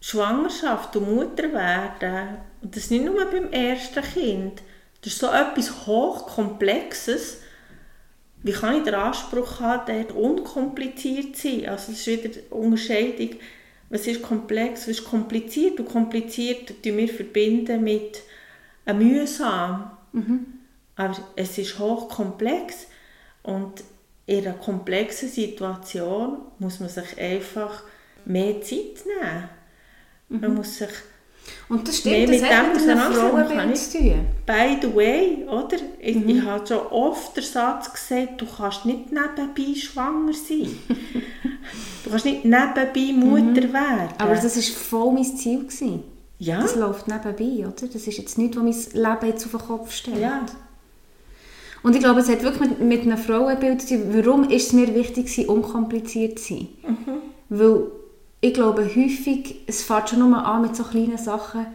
Schwangerschaft 0.00 0.94
und 0.94 1.16
Mutter 1.16 1.52
werden, 1.52 2.38
und 2.62 2.76
das 2.76 2.90
nicht 2.90 3.04
nur 3.04 3.28
beim 3.28 3.50
ersten 3.50 4.04
Kind, 4.04 4.62
das 5.00 5.14
ist 5.14 5.18
so 5.18 5.26
etwas 5.26 5.88
Hochkomplexes. 5.88 7.38
Wie 8.44 8.52
kann 8.52 8.76
ich 8.76 8.84
den 8.84 8.94
Anspruch 8.94 9.58
haben, 9.58 9.92
dort 9.92 10.12
unkompliziert 10.12 11.34
zu 11.34 11.48
sein? 11.48 11.68
Also 11.68 11.90
es 11.90 11.98
ist 11.98 12.06
wieder 12.06 12.28
die 12.28 12.54
Unterscheidung, 12.54 13.30
was 13.90 14.06
ist 14.06 14.22
komplex, 14.22 14.82
was 14.82 14.98
ist 14.98 15.06
kompliziert. 15.06 15.80
Und 15.80 15.88
kompliziert 15.88 16.84
verbinden 16.84 16.96
wir 16.96 17.08
verbinden 17.08 17.82
mit 17.82 18.22
mühsam. 18.94 19.90
Mhm. 20.12 20.46
Aber 20.94 21.16
es 21.34 21.58
ist 21.58 21.80
hochkomplex 21.80 22.86
und 23.42 23.84
in 24.26 24.46
einer 24.46 24.56
komplexen 24.56 25.28
Situation 25.28 26.38
muss 26.58 26.80
man 26.80 26.88
sich 26.88 27.18
einfach 27.18 27.82
mehr 28.24 28.60
Zeit 28.60 29.04
nehmen. 29.06 29.48
Mhm. 30.28 30.40
Man 30.40 30.54
muss 30.54 30.78
sich 30.78 30.90
und 31.68 31.86
das 31.86 31.98
stimmt, 31.98 32.28
das 32.28 32.42
hat 32.42 32.74
mit 32.74 33.76
zu 33.76 33.98
tun. 33.98 34.26
By 34.46 34.76
the 34.80 34.94
way, 34.94 35.46
oder? 35.46 35.76
Ich, 35.98 36.16
mhm. 36.16 36.28
ich 36.28 36.42
habe 36.42 36.66
schon 36.66 36.86
oft 36.88 37.36
den 37.36 37.44
Satz 37.44 37.92
gesagt, 37.92 38.40
du 38.40 38.46
kannst 38.46 38.84
nicht 38.84 39.10
nebenbei 39.12 39.78
schwanger 39.78 40.32
sein. 40.32 40.78
du 42.04 42.10
kannst 42.10 42.24
nicht 42.24 42.44
nebenbei 42.44 43.12
Mutter 43.12 43.66
mhm. 43.66 43.72
werden. 43.72 44.08
Aber 44.18 44.34
das 44.34 44.56
war 44.56 44.62
voll 44.62 45.12
mein 45.12 45.24
Ziel. 45.24 45.60
Gewesen. 45.60 46.02
Ja. 46.38 46.62
Das 46.62 46.76
läuft 46.76 47.08
nebenbei, 47.08 47.66
oder? 47.66 47.86
Das 47.86 48.06
ist 48.06 48.18
jetzt 48.18 48.38
nichts, 48.38 48.56
was 48.56 48.62
mein 48.94 49.02
Leben 49.02 49.26
jetzt 49.26 49.44
auf 49.46 49.50
den 49.50 49.60
Kopf 49.60 49.92
stellt. 49.92 50.20
Ja. 50.20 50.46
Und 51.82 51.94
ich 51.94 52.02
glaube, 52.02 52.20
es 52.20 52.28
hat 52.28 52.42
wirklich 52.42 52.70
mit, 52.70 52.80
mit 52.80 53.02
einem 53.02 53.18
Frauenbild 53.18 53.82
zu 53.82 53.96
tun. 53.96 54.10
Warum 54.12 54.48
ist 54.48 54.68
es 54.68 54.72
mir 54.72 54.94
wichtig, 54.94 55.48
unkompliziert 55.48 56.38
zu 56.38 56.54
sein? 56.54 56.68
Mhm. 56.86 57.18
Weil 57.48 57.82
ich 58.40 58.54
glaube, 58.54 58.84
häufig, 58.84 59.62
es 59.66 59.82
fängt 59.82 60.10
schon 60.10 60.20
nur 60.20 60.44
an 60.44 60.62
mit 60.62 60.76
so 60.76 60.84
kleinen 60.84 61.18
Sachen. 61.18 61.66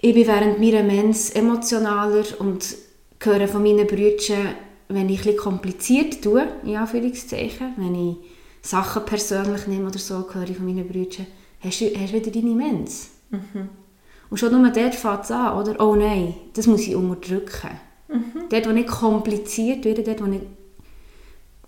Ich 0.00 0.14
bin 0.14 0.26
während 0.26 0.60
meiner 0.60 0.82
Mens 0.82 1.30
emotionaler 1.30 2.24
und 2.38 2.76
höre 3.20 3.48
von 3.48 3.62
meinen 3.62 3.86
Brüdern, 3.86 4.54
wenn 4.88 5.08
ich 5.08 5.26
etwas 5.26 5.42
kompliziert 5.42 6.22
tue, 6.22 6.46
in 6.64 6.76
Anführungszeichen, 6.76 7.74
wenn 7.76 7.94
ich 7.94 8.16
Sachen 8.62 9.04
persönlich 9.04 9.66
nehme 9.66 9.88
oder 9.88 9.98
so, 9.98 10.24
höre 10.32 10.48
ich 10.48 10.56
von 10.56 10.66
meinen 10.66 10.86
Brüdern, 10.86 11.26
hast 11.60 11.80
du, 11.80 11.86
hast 11.86 12.12
du 12.12 12.16
wieder 12.16 12.30
deine 12.30 12.54
Mens? 12.54 13.10
Mhm. 13.30 13.68
Und 14.30 14.38
schon 14.38 14.52
nur 14.52 14.70
dort 14.70 14.94
fängt 14.94 15.24
es 15.24 15.30
an, 15.30 15.58
oder? 15.58 15.80
Oh 15.84 15.96
nein, 15.96 16.34
das 16.54 16.66
muss 16.66 16.86
ich 16.86 16.94
unterdrücken. 16.94 17.70
Mhm. 18.08 18.48
Dort, 18.48 18.66
wo 18.66 18.72
nicht 18.72 18.88
kompliziert 18.88 19.84
wird, 19.84 20.06
dort, 20.06 20.20
wo 20.20 20.32
ich 20.32 20.40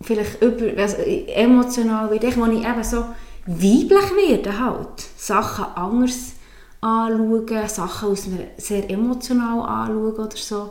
vielleicht 0.00 0.42
über, 0.42 0.80
also 0.80 0.96
emotional 0.96 2.10
werde, 2.10 2.36
wo 2.36 2.46
ich 2.46 2.64
eben 2.64 2.84
so 2.84 3.04
weiblich 3.46 4.28
werde 4.28 4.58
halt. 4.58 5.08
Sachen 5.16 5.64
anders 5.74 6.32
anschauen, 6.80 7.68
Sachen 7.68 8.08
aus 8.10 8.26
einer 8.26 8.44
sehr 8.56 8.88
emotional 8.88 9.60
anschauen 9.60 10.14
oder 10.14 10.36
so. 10.36 10.70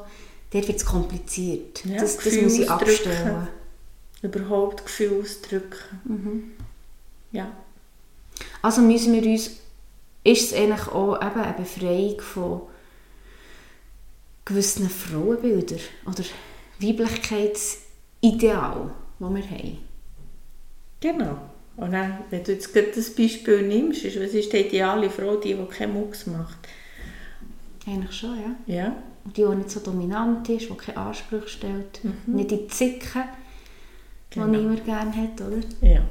Dort 0.52 0.68
wird 0.68 0.78
es 0.78 0.86
kompliziert. 0.86 1.86
Ja, 1.86 2.00
das, 2.00 2.18
das 2.18 2.34
muss 2.42 2.58
ich 2.58 2.70
abstellen. 2.70 3.48
Überhaupt 4.22 4.86
Gefühl 4.86 5.22
ausdrücken. 5.22 6.00
Mhm. 6.04 6.44
Ja. 7.32 7.52
Also 8.62 8.82
müssen 8.82 9.14
wir 9.14 9.24
uns, 9.24 9.52
ist 10.24 10.52
es 10.52 10.54
eigentlich 10.54 10.88
auch 10.88 11.22
eben 11.22 11.40
eine 11.40 11.54
Befreiung 11.54 12.20
von 12.20 12.62
gewissen 14.50 14.90
Frauenbildern 14.90 15.80
oder 16.06 16.24
Weiblichkeitsideal, 16.80 18.92
die 19.20 19.24
wir 19.24 19.50
haben. 19.50 19.78
Genau. 21.00 21.38
Und 21.78 21.94
dann, 21.94 22.18
wenn 22.30 22.44
du 22.44 22.52
jetzt 22.52 22.74
gerade 22.74 22.92
das 22.94 23.10
Beispiel 23.16 23.62
nimmst, 23.66 24.04
ist, 24.04 24.20
was 24.20 24.34
ist 24.34 24.52
die 24.52 24.58
ideale 24.58 25.10
Frau, 25.10 25.38
die, 25.38 25.54
die 25.54 25.66
keinen 25.66 25.94
Mucks 25.94 26.28
macht? 26.28 26.58
Eigentlich 27.88 28.12
schon, 28.12 28.38
ja. 28.38 28.54
Ja. 28.76 28.96
Die, 29.26 29.44
die 29.44 29.56
nicht 29.56 29.72
so 29.72 29.80
dominant 29.80 30.48
ist, 30.50 30.70
die 30.70 30.76
keine 30.76 30.98
Ansprüche 30.98 31.48
stellt, 31.48 32.04
Mhm. 32.04 32.36
nicht 32.36 32.52
die 32.52 32.68
Zicke, 32.68 33.24
Genau. 34.32 34.48
die 34.48 34.58
niemand 34.58 34.84
gerne 34.86 35.12
hat, 35.16 35.42
oder? 35.42 35.58
Ja. 35.82 36.02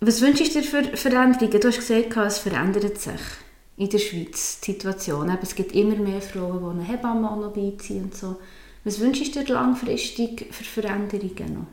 Was 0.00 0.20
wünschst 0.20 0.54
du 0.54 0.60
dir 0.60 0.66
für 0.66 0.96
Veränderungen? 0.96 1.60
Du 1.60 1.68
hast 1.68 1.76
gesagt, 1.78 2.16
es 2.16 2.38
verändert 2.38 2.98
sich 2.98 3.20
in 3.82 3.90
der 3.90 3.98
Schweiz 3.98 4.60
die 4.60 4.72
Situation. 4.72 5.28
Eben, 5.28 5.38
Es 5.42 5.54
gibt 5.56 5.74
immer 5.74 5.96
mehr 5.96 6.22
Frauen, 6.22 6.60
die 6.60 6.80
eine 6.80 6.88
Hebamme 6.88 7.28
auch 7.28 7.36
noch 7.36 7.52
beiziehen 7.52 8.04
und 8.04 8.14
so. 8.14 8.36
Was 8.84 9.00
wünschst 9.00 9.34
du 9.34 9.44
dir 9.44 9.54
langfristig 9.54 10.46
für 10.52 10.64
Veränderungen 10.64 11.54
noch? 11.54 11.66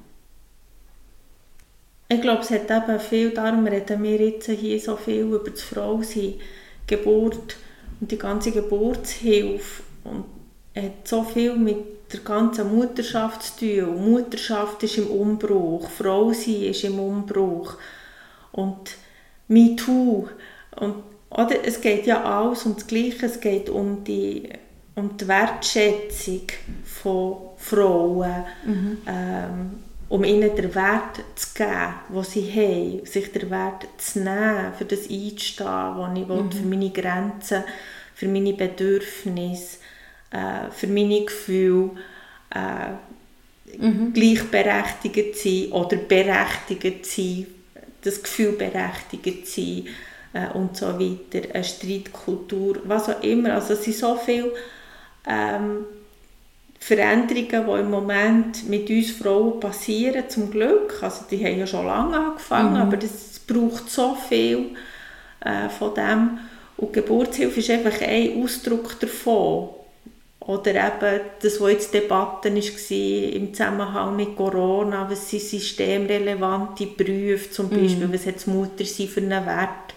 Ich 2.11 2.21
glaube, 2.21 2.41
es 2.41 2.49
hat 2.49 2.71
eben 2.71 2.99
viel, 2.99 3.29
darum 3.31 3.67
reden 3.67 4.01
wir 4.01 4.19
jetzt 4.19 4.49
hier 4.49 4.79
so 4.79 4.95
viel 4.95 5.21
über 5.21 5.51
das 5.51 5.61
Frausein, 5.61 6.35
Geburt 6.87 7.57
und 8.01 8.11
die 8.11 8.17
ganze 8.17 8.51
Geburtshilfe 8.51 9.83
und 10.03 10.25
hat 10.75 11.07
so 11.07 11.23
viel 11.23 11.55
mit 11.55 12.11
der 12.11 12.21
ganzen 12.21 12.75
Mutterschaft 12.75 13.43
zu 13.43 13.59
tun. 13.59 13.89
Und 13.89 14.11
Mutterschaft 14.11 14.81
ist 14.81 14.97
im 14.97 15.07
Umbruch, 15.07 15.87
Frausein 15.91 16.63
ist 16.63 16.83
im 16.83 16.97
Umbruch 16.97 17.77
und 18.51 18.95
MeToo 19.47 20.27
und 20.77 20.95
oder, 21.31 21.63
es 21.63 21.79
geht 21.79 22.07
ja 22.07 22.23
alles 22.23 22.65
um 22.65 22.75
das 22.75 22.87
Gleiche, 22.87 23.25
es 23.27 23.39
geht 23.39 23.69
um 23.69 24.03
die, 24.03 24.49
um 24.95 25.15
die 25.15 25.27
Wertschätzung 25.27 26.47
von 26.83 27.37
Frauen, 27.57 28.43
ähm, 29.07 29.83
um 30.09 30.23
ihnen 30.23 30.55
den 30.55 30.73
Wert 30.73 31.21
zu 31.35 31.53
geben, 31.53 31.93
den 32.09 32.23
sie 32.23 32.51
haben, 32.51 33.05
sich 33.05 33.31
den 33.31 33.49
Wert 33.51 33.85
zu 33.97 34.19
nehmen, 34.21 34.73
für 34.75 34.85
das 34.85 35.07
einzustehen, 35.09 35.97
was 35.97 36.17
ich 36.17 36.27
will, 36.27 36.51
für 36.51 36.67
meine 36.67 36.89
Grenzen, 36.89 37.63
für 38.15 38.27
meine 38.27 38.53
Bedürfnisse, 38.53 39.77
äh, 40.31 40.71
für 40.71 40.87
meine 40.87 41.25
Gefühle, 41.25 41.91
äh, 42.49 42.93
gleichberechtigt 44.13 45.37
zu 45.37 45.47
sein 45.47 45.71
oder 45.73 45.97
berechtigt 45.97 47.05
zu 47.05 47.21
sein, 47.21 47.47
das 48.01 48.23
Gefühl 48.23 48.53
berechtigt 48.53 49.45
sein 49.47 49.87
äh, 50.33 50.49
und 50.53 50.77
so 50.77 50.99
weiter, 50.99 51.47
eine 51.53 51.63
Streitkultur, 51.63 52.77
was 52.85 53.09
auch 53.09 53.23
immer. 53.23 53.53
Also 53.53 53.73
es 53.73 53.83
sind 53.83 53.95
so 53.95 54.15
viele 54.15 54.51
ähm, 55.27 55.85
Veränderungen, 56.79 57.47
die 57.67 57.79
im 57.81 57.89
Moment 57.89 58.69
mit 58.69 58.89
uns 58.89 59.11
Frauen 59.11 59.59
passieren, 59.59 60.29
zum 60.29 60.49
Glück. 60.49 61.01
Also 61.01 61.25
die 61.29 61.43
haben 61.43 61.59
ja 61.59 61.67
schon 61.67 61.85
lange 61.85 62.17
angefangen, 62.17 62.73
mhm. 62.73 62.81
aber 62.81 62.97
es 63.03 63.39
braucht 63.39 63.89
so 63.89 64.15
viel 64.15 64.75
äh, 65.41 65.69
von 65.69 65.93
dem. 65.93 66.39
Und 66.77 66.93
Geburtshilfe 66.93 67.59
ist 67.59 67.69
einfach 67.69 68.01
ein 68.01 68.41
Ausdruck 68.41 68.99
davon. 68.99 69.69
Oder 70.39 70.71
eben 70.71 71.21
das, 71.41 71.61
was 71.61 71.71
jetzt 71.71 71.93
Debatten 71.93 72.55
war 72.55 73.33
im 73.35 73.53
Zusammenhang 73.53 74.15
mit 74.15 74.35
Corona, 74.35 75.07
was 75.07 75.29
sind 75.29 75.43
systemrelevante 75.43 76.87
Berufe 76.87 77.51
zum 77.51 77.69
Beispiel, 77.69 78.07
mhm. 78.07 78.13
was 78.13 78.25
hat 78.25 78.37
das 78.37 78.47
Muttersein 78.47 79.07
für 79.07 79.19
einen 79.19 79.45
Wert, 79.45 79.93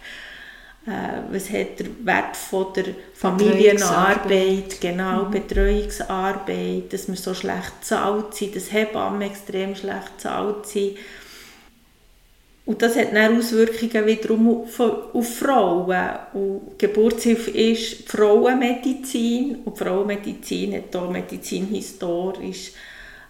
was 0.84 1.48
hat 1.50 1.78
der 1.78 1.86
Wert 2.04 2.36
von 2.36 2.72
der 2.74 2.86
Familienarbeit, 3.14 4.80
genau, 4.80 5.26
mhm. 5.26 5.30
Betreuungsarbeit, 5.30 6.92
dass 6.92 7.06
wir 7.06 7.16
so 7.16 7.34
schlecht 7.34 7.80
bezahlt 7.80 8.34
sind, 8.34 8.56
dass 8.56 8.72
Hebammen 8.72 9.22
extrem 9.22 9.76
schlecht 9.76 10.16
bezahlt 10.16 10.66
sind. 10.66 10.96
Und 12.64 12.80
das 12.80 12.96
hat 12.96 13.12
dann 13.12 13.38
Auswirkungen 13.38 14.06
wiederum 14.06 14.62
auf, 14.62 14.80
auf 14.80 15.36
Frauen. 15.36 16.10
Und 16.32 16.78
Geburtshilfe 16.78 17.50
ist 17.50 18.08
Frauenmedizin. 18.08 19.62
Und 19.64 19.76
Frauenmedizin 19.78 20.76
hat 20.76 20.84
hier 20.92 21.10
medizinhistorisch 21.10 22.72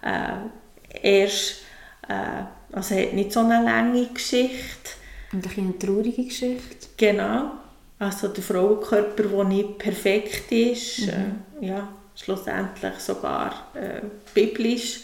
äh, 0.03 1.01
erst, 1.01 1.63
äh, 2.07 2.43
also 2.71 2.95
hat 2.95 3.13
nicht 3.13 3.31
so 3.31 3.39
eine 3.39 3.63
lange 3.63 4.05
Geschichte. 4.07 5.02
Und 5.33 5.57
eine 5.57 5.77
traurige 5.79 6.23
Geschichte. 6.23 6.87
Genau. 6.95 7.51
Also 7.99 8.27
der 8.27 8.43
Frauenkörper, 8.43 9.23
der 9.23 9.43
nicht 9.45 9.77
perfekt 9.79 10.51
ist, 10.51 11.07
mhm. 11.07 11.61
äh, 11.61 11.67
ja, 11.67 11.87
schlussendlich 12.15 12.95
sogar 12.99 13.67
äh, 13.73 14.01
biblisch 14.33 15.01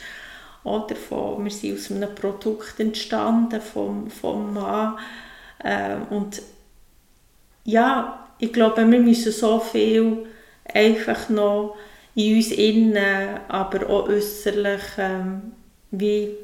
oder 0.63 0.96
von, 0.96 1.44
wir 1.44 1.52
sind 1.52 1.78
aus 1.78 1.92
einem 1.92 2.13
Produkt 2.13 2.80
entstanden 2.80 3.62
vom, 3.62 4.10
vom 4.10 4.54
Mann. 4.54 4.98
Äh, 5.63 5.96
und 6.10 6.42
ja, 7.63 8.28
ich 8.38 8.54
glaube, 8.54 8.89
wir 8.89 9.00
müssen 9.00 9.32
so 9.32 9.60
viel 9.60 10.26
einfach 10.65 11.30
noch 11.30 11.76
in 12.15 12.36
uns 12.36 12.52
innen, 12.52 13.39
aber 13.48 13.89
auch 13.89 14.10
äußerlich 14.10 14.82
ähm, 14.98 15.54
wie 15.92 16.36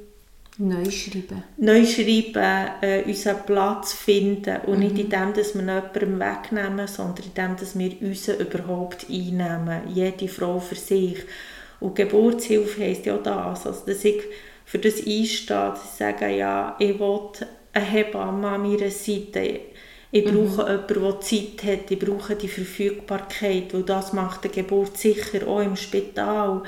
Neu 0.57 0.89
schreiben. 0.89 1.43
Neu 1.57 1.85
schreiben, 1.85 2.69
äh, 2.81 3.03
unseren 3.05 3.45
Platz 3.45 3.93
finden 3.93 4.61
und 4.65 4.79
mhm. 4.79 4.83
nicht 4.85 4.99
in 4.99 5.09
dem, 5.09 5.33
dass 5.33 5.53
wir 5.53 5.61
jemandem 5.61 6.19
wegnehmen, 6.19 6.87
sondern 6.87 7.25
in 7.25 7.33
dem, 7.33 7.55
dass 7.57 7.77
wir 7.77 7.91
unseren 8.01 8.39
überhaupt 8.39 9.05
einnehmen, 9.09 9.81
jede 9.93 10.27
Frau 10.29 10.59
für 10.59 10.75
sich. 10.75 11.17
Und 11.81 11.95
Geburtshilfe 11.95 12.83
heisst 12.83 13.05
ja 13.05 13.17
das, 13.17 13.65
also 13.65 13.85
dass 13.85 14.05
ich 14.05 14.21
für 14.63 14.79
das 14.79 15.05
einstehe, 15.05 15.47
dass 15.47 15.83
ich 15.83 15.91
sage, 15.97 16.29
ja, 16.29 16.75
ich 16.79 16.99
will 16.99 17.29
eine 17.73 17.85
Hebamme 17.85 18.47
an 18.47 18.61
meiner 18.61 18.89
Seite. 18.89 19.59
Ich 20.11 20.25
mhm. 20.25 20.47
brauche 20.47 20.63
mhm. 20.63 20.69
jemanden, 20.69 21.03
der 21.03 21.19
Zeit 21.19 21.63
hat, 21.65 21.91
ich 21.91 21.99
brauche 21.99 22.35
die 22.37 22.47
Verfügbarkeit, 22.47 23.73
weil 23.73 23.83
das 23.83 24.13
macht 24.13 24.45
eine 24.45 24.53
Geburt 24.53 24.97
sicher, 24.97 25.45
auch 25.45 25.59
im 25.59 25.75
Spital. 25.75 26.63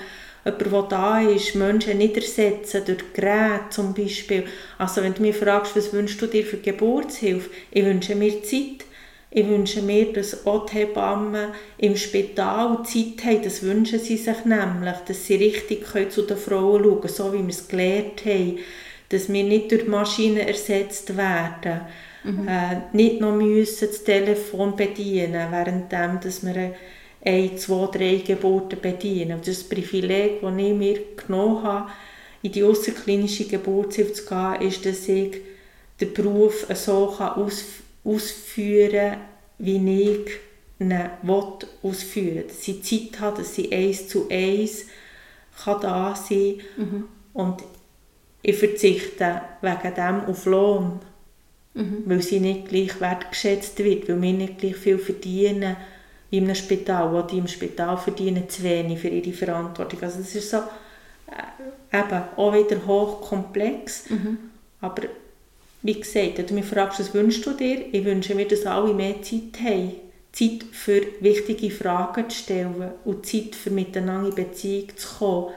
Jemand, 0.48 0.92
der 0.92 0.98
da 0.98 1.22
ist, 1.22 1.56
Menschen 1.56 1.98
nicht 1.98 2.16
ersetzen 2.16 2.84
durch 2.86 3.14
Geräte 3.14 3.66
zum 3.70 3.94
Beispiel. 3.94 4.44
Also 4.78 5.02
wenn 5.02 5.14
du 5.14 5.22
mich 5.22 5.36
fragst, 5.36 5.76
was 5.76 5.94
wünschst 5.94 6.22
du 6.22 6.28
dir 6.28 6.46
für 6.46 6.58
Geburtshilfe? 6.58 7.50
Ich 7.72 7.84
wünsche 7.84 8.16
mir 8.16 8.42
Zeit. 8.44 8.86
Ich 9.30 9.48
wünsche 9.48 9.82
mir, 9.82 10.14
dass 10.14 10.46
auch 10.48 10.66
die 10.66 10.78
Hebammen 10.78 11.50
im 11.78 11.98
Spital 11.98 12.84
Zeit 12.86 13.26
haben, 13.26 13.44
das 13.44 13.62
wünschen 13.62 14.00
sie 14.00 14.16
sich 14.16 14.46
nämlich, 14.46 14.96
dass 15.06 15.28
sie 15.28 15.36
richtig 15.36 15.86
zu 16.12 16.22
den 16.22 16.38
Frauen 16.38 16.84
schauen 16.84 17.02
können, 17.02 17.14
so 17.14 17.34
wie 17.34 17.44
wir 17.44 17.50
es 17.50 17.68
gelernt 17.68 18.26
haben, 18.26 18.60
dass 19.10 19.32
wir 19.32 19.44
nicht 19.44 19.72
durch 19.72 19.86
Maschinen 19.86 20.48
ersetzt 20.48 21.18
werden, 21.18 21.82
mhm. 22.24 22.48
äh, 22.48 22.82
nicht 22.94 23.20
noch 23.20 23.36
müssen 23.36 23.90
das 23.90 24.04
Telefon 24.06 24.78
bedienen, 24.78 25.52
während 25.52 25.92
dass 25.92 26.46
wir 26.46 26.74
ein, 27.28 27.58
zwei, 27.58 27.88
drei 27.88 28.16
Geburten 28.26 28.80
bedienen. 28.80 29.38
Und 29.38 29.48
das 29.48 29.64
Privileg, 29.64 30.42
das 30.42 30.58
ich 30.58 30.74
mir 30.74 31.00
genommen 31.16 31.62
habe, 31.64 31.92
in 32.42 32.52
die 32.54 32.64
außerklinische 32.64 33.46
Geburtshilfe 33.46 34.14
zu 34.14 34.26
gehen, 34.26 34.62
ist, 34.62 34.86
dass 34.86 35.08
ich 35.10 35.42
den 36.00 36.14
Beruf 36.14 36.68
so 36.74 37.18
ausführen 38.04 38.92
kann, 38.92 39.22
wie 39.58 40.04
ich 40.04 40.30
ihn 40.80 40.94
ausführen 41.84 42.36
will. 42.36 42.44
Dass 42.44 42.64
sie 42.64 42.82
Zeit 42.82 43.20
hat, 43.20 43.40
dass 43.40 43.56
sie 43.56 43.72
eins 43.74 44.08
zu 44.08 44.28
eins 44.30 44.86
kann 45.64 45.82
da 45.82 46.16
sein 46.16 46.62
mhm. 46.78 47.06
Und 47.34 47.64
ich 48.42 48.56
verzichte 48.56 49.42
wegen 49.62 49.96
dem 49.96 50.26
auf 50.26 50.46
Lohn, 50.46 51.00
mhm. 51.74 52.04
weil 52.06 52.22
sie 52.22 52.40
nicht 52.40 52.70
gleich 52.70 53.02
wertgeschätzt 53.02 53.78
wird, 53.80 54.08
weil 54.08 54.22
wir 54.22 54.34
nicht 54.34 54.60
gleich 54.60 54.76
viel 54.76 55.00
verdienen 55.00 55.76
in 56.32 56.44
einem 56.44 56.56
Spital, 56.56 57.14
wo 57.14 57.22
die 57.22 57.38
im 57.38 57.48
Spital 57.48 57.98
verdienen 57.98 58.50
zu 58.50 58.64
wenig 58.64 59.00
für 59.00 59.08
ihre 59.08 59.34
Verantwortung. 59.34 60.02
Also 60.02 60.20
das 60.20 60.36
ist 60.36 60.50
so 60.50 60.58
äh, 60.58 61.98
eben 61.98 62.24
auch 62.36 62.54
wieder 62.54 62.86
hochkomplex, 62.86 64.10
mhm. 64.10 64.38
aber 64.82 65.04
wie 65.84 66.00
gesagt, 66.00 66.38
wenn 66.38 66.48
du 66.48 66.54
mich 66.56 66.66
fragst, 66.66 67.00
was 67.00 67.14
wünschst 67.14 67.46
du 67.46 67.54
dir, 67.54 67.86
ich 67.94 68.04
wünsche 68.04 68.36
mir, 68.36 68.48
dass 68.48 68.66
alle 68.66 68.94
mehr 68.94 69.22
Zeit 69.22 69.62
haben. 69.64 69.94
Zeit 70.34 70.66
für 70.72 71.02
wichtige 71.22 71.72
Fragen 71.72 72.30
zu 72.30 72.38
stellen 72.38 72.92
und 73.06 73.26
Zeit 73.26 73.56
für 73.56 73.72
miteinander 73.72 74.30
in 74.30 74.36
Beziehung 74.36 74.90
zu 74.96 75.08
kommen 75.18 75.54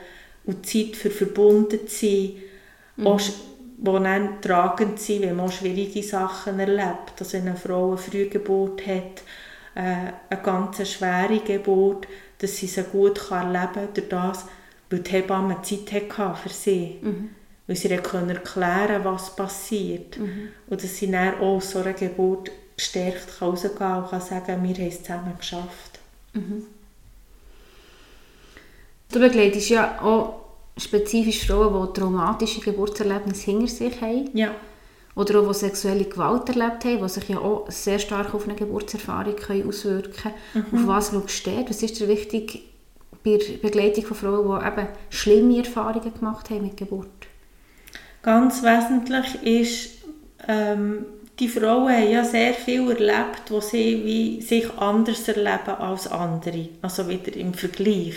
und 0.46 0.66
Zeit 0.66 0.96
für 0.96 1.10
verbunden 1.10 1.86
zu 1.86 2.06
sein, 2.06 2.32
mhm. 2.96 3.06
auch, 3.06 3.20
die 3.20 3.84
dann 3.84 4.40
tragend 4.40 5.00
sind, 5.00 5.22
wenn 5.22 5.36
man 5.36 5.50
schwierige 5.50 6.02
Sachen 6.02 6.60
erlebt. 6.60 7.14
Also 7.18 7.32
wenn 7.34 7.48
eine 7.48 7.56
Frau 7.56 7.88
eine 7.88 7.98
Frühgeburt 7.98 8.86
hat, 8.86 9.22
äh, 9.74 10.12
eine 10.28 10.42
ganz 10.42 10.88
schwere 10.88 11.40
Geburt, 11.40 12.06
dass 12.38 12.56
sie 12.56 12.66
sie 12.66 12.82
gut 12.84 13.30
erleben 13.30 13.72
kann 13.72 13.88
durch 13.94 14.08
das, 14.08 14.46
weil 14.88 15.00
die 15.00 15.10
Hebamme 15.10 15.62
Zeit 15.62 15.92
hatte 15.92 16.36
für 16.42 16.48
sie. 16.48 16.98
Mhm 17.02 17.30
weil 17.70 17.76
sie 17.76 17.88
können 17.98 18.30
erklären 18.30 19.04
was 19.04 19.36
passiert. 19.36 20.18
Mhm. 20.18 20.48
Und 20.68 20.82
dass 20.82 20.96
sie 20.96 21.08
dann 21.08 21.36
auch 21.36 21.58
aus 21.58 21.70
so 21.70 21.78
einer 21.78 21.92
Geburt 21.92 22.50
gestärkt 22.76 23.40
rausgehen 23.40 23.76
kann 23.76 24.02
und 24.02 24.10
kann 24.10 24.20
sagen, 24.20 24.64
wir 24.64 24.74
haben 24.74 24.88
es 24.88 25.02
zusammen 25.04 25.38
geschafft. 25.38 26.00
Mhm. 26.32 26.64
Du 29.12 29.20
begleitest 29.20 29.68
ja 29.68 30.02
auch 30.02 30.40
spezifisch 30.76 31.46
Frauen, 31.46 31.92
die 31.94 32.00
traumatische 32.00 32.60
Geburtserlebnisse 32.60 33.52
hinter 33.52 33.68
sich 33.68 34.00
haben. 34.00 34.36
Ja. 34.36 34.52
Oder 35.20 35.40
auch, 35.40 35.48
die 35.48 35.54
sexuelle 35.54 36.04
Gewalt 36.04 36.48
erlebt 36.48 36.82
haben, 36.86 37.02
die 37.02 37.08
sich 37.10 37.28
ja 37.28 37.38
auch 37.38 37.70
sehr 37.70 37.98
stark 37.98 38.34
auf 38.34 38.44
eine 38.44 38.54
Geburtserfahrung 38.54 39.36
können 39.36 39.68
auswirken 39.68 40.14
können. 40.14 40.34
Mhm. 40.70 40.78
Auf 40.78 40.86
was 40.86 41.10
schaust 41.10 41.46
du 41.46 41.68
Was 41.68 41.82
ist 41.82 42.00
dir 42.00 42.08
wichtig 42.08 42.62
bei 43.22 43.36
der 43.36 43.58
Begleitung 43.58 44.06
von 44.06 44.16
Frauen, 44.16 44.48
die 44.48 44.66
eben 44.66 44.88
schlimme 45.10 45.58
Erfahrungen 45.58 46.14
gemacht 46.14 46.48
haben 46.48 46.62
mit 46.62 46.78
Geburt? 46.78 47.08
Ganz 48.22 48.62
wesentlich 48.62 49.42
ist, 49.42 49.90
ähm, 50.48 51.04
die 51.38 51.48
Frauen 51.48 51.92
haben 51.92 52.10
ja 52.10 52.24
sehr 52.24 52.54
viel 52.54 52.90
erlebt, 52.90 53.50
wo 53.50 53.60
sie 53.60 54.02
wie 54.02 54.40
sich 54.40 54.72
anders 54.78 55.28
erleben 55.28 55.76
als 55.78 56.10
andere, 56.10 56.70
also 56.80 57.06
wieder 57.10 57.36
im 57.36 57.52
Vergleich. 57.52 58.14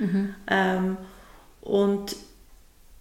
Mhm. 0.00 0.34
Ähm, 0.48 0.96
und 1.60 2.16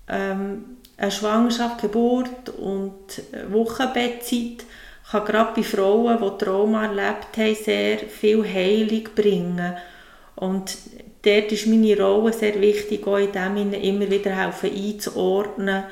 ähm, 0.08 0.78
Schwangerschaft, 1.10 1.82
Geburt 1.82 2.50
und 2.58 3.22
Wochenbettzeit 3.50 4.66
kann 5.10 5.26
gerade 5.26 5.54
bei 5.56 5.64
Frauen, 5.64 6.18
die 6.22 6.46
Trauma 6.46 6.86
erlebt 6.86 7.38
haben, 7.38 7.56
sehr 7.56 7.98
viel 8.00 8.44
Heilung 8.44 9.04
bringen. 9.16 9.74
Und 10.36 10.78
dort 11.24 11.52
ist 11.52 11.68
meine 11.68 12.00
Rolle 12.00 12.34
sehr 12.34 12.60
wichtig, 12.62 13.08
auch 13.08 13.18
in 13.18 13.32
dem 13.32 13.74
immer 13.74 14.10
wieder 14.10 14.36
helfen 14.36 14.72
einzuordnen, 14.76 15.84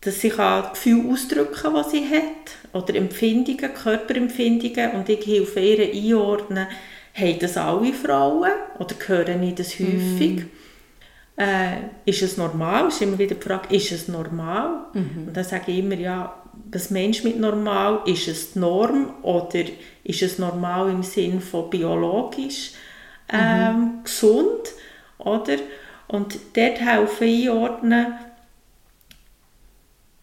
dass 0.00 0.20
sie 0.20 0.30
Gefühle 0.30 1.12
ausdrücken 1.12 1.54
kann, 1.54 1.74
was 1.74 1.90
sie 1.90 2.06
hat, 2.08 2.52
oder 2.72 2.94
Empfindungen, 2.94 3.74
Körperempfindungen, 3.74 4.92
und 4.92 5.08
ich 5.08 5.26
helfe 5.26 5.60
ihr 5.60 5.92
einordnen, 5.92 6.66
haben 7.14 7.38
das 7.38 7.56
alle 7.56 7.92
Frauen 7.92 8.50
oder 8.78 8.94
hören 9.06 9.42
ich 9.42 9.54
das 9.54 9.72
häufig? 9.74 10.44
Mm. 10.44 10.50
Äh, 11.36 11.76
ist 12.04 12.22
es 12.22 12.36
normal? 12.36 12.88
Ist 12.88 13.02
immer 13.02 13.18
wieder 13.18 13.34
die 13.34 13.42
Frage, 13.42 13.74
ist 13.74 13.90
es 13.90 14.08
normal? 14.08 14.86
Mm 14.92 15.26
Und 15.26 15.36
dann 15.36 15.44
sage 15.44 15.72
ich 15.72 15.78
immer, 15.78 15.96
ja, 15.96 16.42
was 16.70 16.90
meinst 16.90 17.24
du 17.24 17.28
mit 17.28 17.40
normal? 17.40 18.02
Ist 18.06 18.28
es 18.28 18.52
die 18.52 18.60
Norm 18.60 19.14
oder 19.22 19.64
ist 20.04 20.22
es 20.22 20.38
normal 20.38 20.90
im 20.90 21.02
Sinn 21.02 21.40
von 21.40 21.70
biologisch 21.70 22.72
ähm, 23.32 24.00
mm 24.00 24.04
gesund? 24.04 24.72
Oder? 25.18 25.56
Und 26.06 26.38
dort 26.54 26.80
helfen 26.80 27.26
einordnen, 27.26 28.14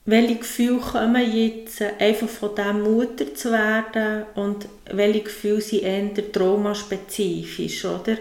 welche 0.05 0.35
Gefühle 0.35 0.79
kommen 0.79 1.33
jetzt, 1.35 1.81
einfach 1.81 2.27
von 2.27 2.55
dem 2.55 2.81
Mutter 2.83 3.33
zu 3.35 3.51
werden 3.51 4.25
und 4.35 4.67
welche 4.91 5.21
Gefühle 5.21 5.61
sind 5.61 5.83
eher 5.83 6.31
traumaspezifisch, 6.31 7.85
oder? 7.85 8.17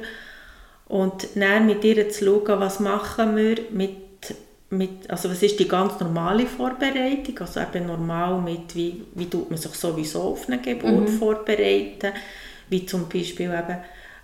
Und 0.91 1.29
dann 1.37 1.67
mit 1.67 1.85
ihr 1.85 2.09
zu 2.11 2.25
schauen, 2.25 2.61
was 2.61 2.81
machen 2.81 3.37
wir 3.37 3.59
mit, 3.71 4.35
mit 4.71 5.09
also 5.09 5.31
was 5.31 5.41
ist 5.41 5.61
die 5.61 5.69
ganz 5.69 6.01
normale 6.01 6.47
Vorbereitung, 6.47 7.39
also 7.39 7.61
eben 7.61 7.87
normal 7.87 8.41
mit, 8.41 8.75
wie, 8.75 9.05
wie 9.15 9.31
tut 9.31 9.51
man 9.51 9.57
sich 9.57 9.73
sowieso 9.75 10.23
auf 10.23 10.49
eine 10.49 10.61
Geburt 10.61 11.09
mhm. 11.09 11.19
vorbereiten, 11.19 12.13
wie 12.71 12.87
zum 12.87 13.09
Beispiel 13.09 13.47
eben, 13.47 13.79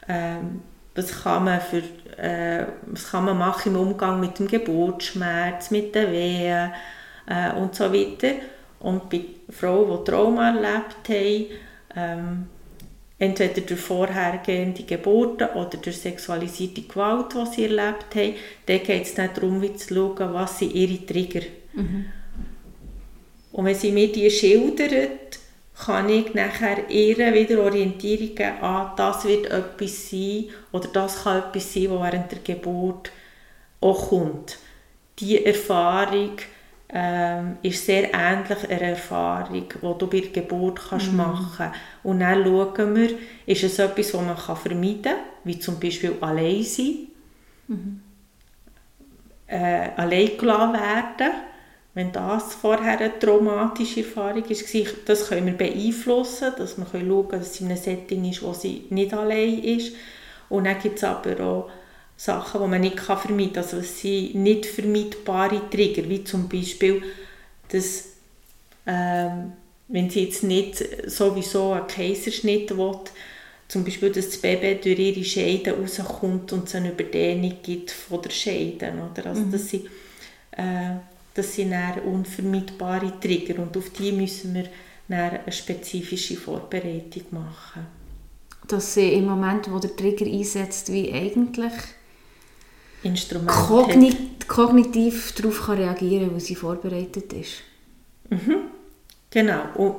ähm, 0.09 0.63
was 0.97 1.23
kann 1.23 1.45
man 1.45 1.61
für 1.61 1.83
äh, 2.21 2.67
was 2.87 3.13
kann 3.13 3.27
man 3.27 3.39
machen 3.39 3.73
im 3.73 3.81
Umgang 3.81 4.19
mit 4.19 4.37
dem 4.41 4.49
Geburtsschmerz, 4.49 5.71
mit 5.71 5.95
den 5.95 6.11
Wehen, 6.11 6.73
äh, 7.27 7.53
und 7.53 7.77
so 7.77 7.93
weiter. 7.93 8.35
Und 8.81 9.09
bei 9.09 9.21
Frauen, 9.51 9.99
die 9.99 10.11
Trauma 10.11 10.49
erlebt 10.49 11.09
haben, 11.09 11.47
ähm, 11.95 12.47
entweder 13.19 13.63
durch 13.63 13.81
vorhergehende 13.81 14.83
Geburten 14.83 15.49
oder 15.51 15.79
durch 15.79 15.99
sexualisierte 15.99 16.83
Gewalt, 16.83 17.35
die 17.35 17.55
sie 17.55 17.65
erlebt 17.65 18.15
haben, 18.15 18.35
dann 18.67 18.83
geht 18.83 19.03
es 19.03 19.15
dann 19.15 19.31
darum, 19.35 19.63
wie 19.63 19.75
zu 19.75 19.95
schauen, 19.95 20.35
was 20.35 20.59
sind 20.59 20.75
ihre 20.75 21.05
Trigger. 21.07 21.47
Mhm. 21.73 22.07
Und 23.53 23.65
wenn 23.65 23.75
sie 23.75 23.93
mir 23.93 24.13
die 24.13 24.31
schildert, 24.31 25.39
kann 25.79 26.09
ich 26.09 26.35
nachher 26.35 26.89
ihr 26.91 27.17
wieder 27.35 27.63
Orientierung 27.63 28.35
geben, 28.35 28.63
ah, 28.63 28.95
das 28.97 29.25
wird 29.25 29.47
etwas 29.47 30.11
sein 30.11 30.47
oder 30.73 30.89
das 30.89 31.23
kann 31.23 31.39
etwas 31.39 31.73
sein, 31.73 31.91
was 31.91 32.03
während 32.03 32.33
der 32.33 32.39
Geburt 32.39 33.11
auch 33.81 34.09
kommt. 34.09 34.59
Die 35.19 35.45
Erfahrung 35.45 36.33
ähm, 36.89 37.57
ist 37.63 37.85
sehr 37.85 38.15
ähnlich 38.15 38.71
einer 38.71 38.81
Erfahrung, 38.81 39.69
die 39.69 39.99
du 39.99 40.07
bei 40.07 40.21
der 40.21 40.31
Geburt 40.31 40.81
kannst 40.89 41.11
mhm. 41.11 41.17
machen 41.17 41.53
kannst. 41.57 41.79
Und 42.05 42.21
dann 42.21 42.45
schauen 42.45 42.95
wir, 42.95 43.11
ist 43.47 43.65
es 43.65 43.79
etwas, 43.79 44.13
das 44.13 44.21
man 44.21 44.37
vermeiden 44.57 45.03
kann, 45.03 45.17
wie 45.45 45.59
zum 45.59 45.81
Beispiel 45.81 46.15
allein 46.21 46.63
sein, 46.63 47.09
mhm. 47.67 48.01
äh, 49.49 49.91
allein 49.97 50.39
gelassen 50.39 50.73
werden, 50.75 51.33
wenn 51.95 52.13
das 52.13 52.55
vorher 52.55 52.99
eine 52.99 53.19
traumatische 53.19 54.01
Erfahrung 54.01 54.45
war, 54.45 54.87
das 55.07 55.29
können 55.29 55.47
wir 55.47 55.55
beeinflussen, 55.55 56.53
dass 56.59 56.77
wir 56.77 56.85
schauen 56.85 57.29
können, 57.29 57.43
dass 57.43 57.55
sie 57.55 57.65
in 57.65 57.71
einem 57.71 57.79
Setting 57.79 58.31
ist, 58.31 58.43
wo 58.43 58.53
sie 58.53 58.85
nicht 58.91 59.15
allein 59.15 59.59
ist. 59.65 59.95
Und 60.51 60.65
dann 60.65 60.79
gibt 60.79 60.99
es 60.99 61.05
aber 61.05 61.41
auch 61.41 61.71
Sachen, 62.17 62.63
die 62.63 62.69
man 62.69 62.81
nicht 62.81 63.01
vermeiden 63.01 63.53
kann. 63.53 63.63
Also 63.63 63.79
es 63.79 64.01
sind 64.01 64.35
nicht 64.37 64.67
vermeidbare 64.67 65.69
Trigger, 65.71 66.09
wie 66.09 66.25
zum 66.25 66.49
Beispiel, 66.49 67.03
dass 67.69 68.05
ähm, 68.87 69.53
wenn 69.89 70.11
sie 70.11 70.25
jetzt 70.25 70.43
nicht 70.43 70.83
sowieso 71.09 71.73
einen 71.73 71.87
Kaiserschnitt 71.87 72.77
will, 72.77 73.01
zum 73.69 73.85
Beispiel, 73.85 74.11
dass 74.11 74.27
das 74.27 74.39
Baby 74.39 74.79
durch 74.81 74.99
ihre 74.99 75.25
Scheide 75.25 75.77
rauskommt 75.77 76.53
und 76.53 76.69
es 76.69 76.75
eine 76.77 76.93
Überdehnung 76.93 77.57
gibt 77.63 77.91
von 77.91 78.23
der 78.23 78.31
Scheide. 78.31 78.93
Oder? 78.93 79.27
Also, 79.27 79.43
mhm. 79.43 79.53
das, 79.53 79.69
sind, 79.69 79.87
äh, 80.53 80.97
das 81.35 81.55
sind 81.55 81.75
unvermeidbare 82.05 83.19
Trigger 83.21 83.61
und 83.61 83.77
auf 83.77 83.91
die 83.91 84.13
müssen 84.13 84.55
wir 84.55 84.69
eine 85.09 85.41
spezifische 85.51 86.37
Vorbereitung 86.37 87.23
machen. 87.31 87.87
Dass 88.69 88.95
sie 88.95 89.13
im 89.15 89.27
Moment, 89.27 89.71
wo 89.71 89.79
der 89.79 89.95
Trigger 89.95 90.27
einsetzt, 90.27 90.93
wie 90.93 91.13
eigentlich 91.13 91.73
Instrument 93.07 93.51
Kognit 93.51 94.49
kognitiv 94.49 95.33
darauf 95.33 95.69
reagieren 95.69 96.27
kann, 96.27 96.35
weil 96.35 96.41
sie 96.41 96.55
vorbereitet 96.55 97.33
ist. 97.33 97.63
Mhm. 98.31 98.57
Genau. 99.31 99.63
Und 99.75 99.97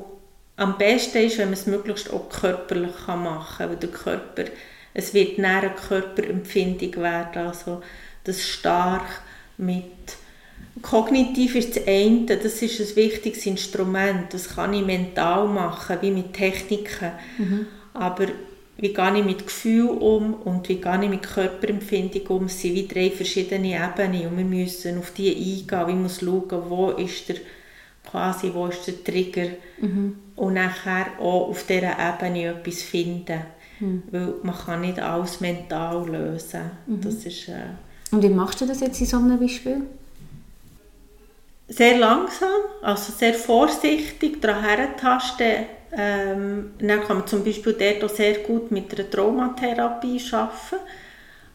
am 0.56 0.78
besten 0.78 1.20
ist, 1.20 1.38
wenn 1.38 1.50
man 1.50 1.54
es 1.54 1.67
möglichst 1.67 2.12
auch 2.12 2.30
körperlich 2.30 3.08
machen 3.08 3.58
kann, 3.58 3.70
weil 3.70 3.78
der 3.78 3.89
Körper, 3.89 4.46
es 4.93 5.13
wird 5.13 5.39
eine 5.39 5.70
Körperempfindung 5.70 6.96
werden, 6.98 7.48
also 7.48 7.82
das 8.24 8.48
stark 8.48 9.22
mit 9.58 9.84
Kognitiv 10.82 11.56
ist 11.56 11.76
das 11.76 11.88
eine, 11.88 12.26
das 12.26 12.62
ist 12.62 12.80
ein 12.80 12.96
wichtiges 12.96 13.46
Instrument, 13.46 14.34
das 14.34 14.56
kann 14.56 14.74
ich 14.74 14.86
mental 14.86 15.48
machen, 15.48 15.98
wie 16.02 16.12
mit 16.12 16.34
Techniken, 16.34 17.12
mhm. 17.38 17.67
aber 17.93 18.28
wie 18.78 18.94
gehe 18.94 19.18
ich 19.18 19.26
mit 19.26 19.46
Gefühl 19.46 19.90
um 19.90 20.36
und 20.36 20.70
wie 20.70 20.80
gehe 20.80 21.04
ich 21.04 21.10
mit 21.10 21.24
Körperempfindung 21.24 22.28
um. 22.28 22.46
Es 22.46 22.62
sind 22.62 22.76
wie 22.76 22.88
drei 22.88 23.10
verschiedene 23.10 23.76
Ebenen 23.76 24.28
und 24.28 24.38
wir 24.38 24.46
müssen 24.46 25.00
auf 25.00 25.12
die 25.12 25.30
eingehen. 25.30 25.88
Wir 25.88 25.96
müssen 25.96 26.26
schauen, 26.26 26.70
wo 26.70 26.92
ist 26.92 27.30
der, 27.30 27.38
quasi, 28.10 28.52
wo 28.54 28.68
ist 28.68 28.86
der 28.86 29.04
Trigger 29.04 29.50
mhm. 29.82 30.18
und 30.36 30.54
nachher 30.54 31.08
auch 31.20 31.50
auf 31.50 31.66
dieser 31.66 31.98
Ebene 31.98 32.50
etwas 32.50 32.84
finden. 32.84 33.42
Mhm. 33.80 34.04
Weil 34.12 34.34
man 34.44 34.56
kann 34.56 34.82
nicht 34.82 35.00
alles 35.00 35.42
mental 35.42 36.08
lösen. 36.08 36.72
Mhm. 36.86 37.02
Das 37.02 37.26
ist, 37.26 37.50
äh, 37.50 37.54
und 38.12 38.24
wie 38.24 38.30
machst 38.30 38.62
du 38.62 38.66
das 38.66 38.80
jetzt 38.80 39.02
in 39.02 39.08
so 39.08 39.18
einem 39.18 39.40
Beispiel? 39.40 39.82
Sehr 41.70 41.98
langsam, 41.98 42.62
also 42.82 43.12
sehr 43.12 43.34
vorsichtig 43.34 44.42
daran 44.42 44.64
herentasten, 44.64 45.66
ähm, 45.92 46.74
dann 46.80 47.02
kann 47.02 47.18
man 47.18 47.28
zum 47.28 47.44
Beispiel 47.44 47.74
dort 47.74 48.04
auch 48.04 48.16
sehr 48.16 48.36
gut 48.40 48.72
mit 48.72 48.98
einer 48.98 49.10
Traumatherapie 49.10 50.22
arbeiten. 50.32 50.84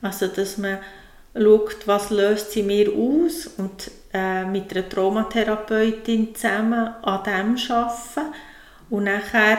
Also, 0.03 0.27
dass 0.27 0.59
man 0.59 0.79
schaut, 1.35 1.87
was 1.87 2.11
löst 2.11 2.53
sie 2.53 2.62
mir 2.62 2.90
aus 2.92 3.46
und 3.57 3.90
äh, 4.12 4.44
mit 4.44 4.75
einer 4.77 4.88
Traumatherapeutin 4.88 6.35
zusammen 6.35 6.90
an 7.03 7.22
dem 7.25 7.57
arbeiten. 7.75 8.35
Und 8.90 9.05
nachher 9.05 9.59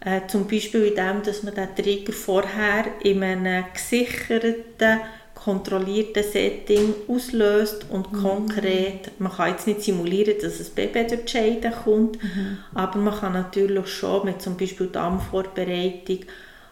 äh, 0.00 0.20
zum 0.26 0.46
Beispiel 0.46 0.86
in 0.86 0.96
dem, 0.96 1.22
dass 1.22 1.42
man 1.42 1.54
den 1.54 1.74
Trigger 1.74 2.12
vorher 2.12 2.84
in 3.00 3.22
einem 3.22 3.64
gesicherten 3.72 5.00
kontrollierten 5.44 6.22
Setting 6.22 6.94
auslöst 7.06 7.86
und 7.90 8.12
mhm. 8.12 8.22
konkret, 8.22 9.20
man 9.20 9.32
kann 9.32 9.50
jetzt 9.50 9.66
nicht 9.66 9.82
simulieren, 9.82 10.34
dass 10.40 10.58
ein 10.58 10.74
Baby 10.74 11.06
durch 11.06 11.24
die 11.24 11.30
Scheide 11.30 11.70
kommt, 11.70 12.22
mhm. 12.22 12.58
aber 12.74 12.98
man 12.98 13.14
kann 13.14 13.34
natürlich 13.34 13.88
schon 13.88 14.24
mit 14.24 14.40
zum 14.40 14.56
Beispiel 14.56 14.86
Dampfvorbereitung 14.86 16.20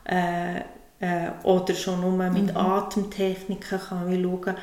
äh, 0.05 0.61
äh, 1.01 1.31
oder 1.43 1.75
schon 1.75 2.01
nur 2.01 2.13
mit 2.31 2.51
mhm. 2.51 2.57
Atemtechniken 2.57 3.79
kann 3.79 4.11
man 4.11 4.23
schauen, 4.23 4.57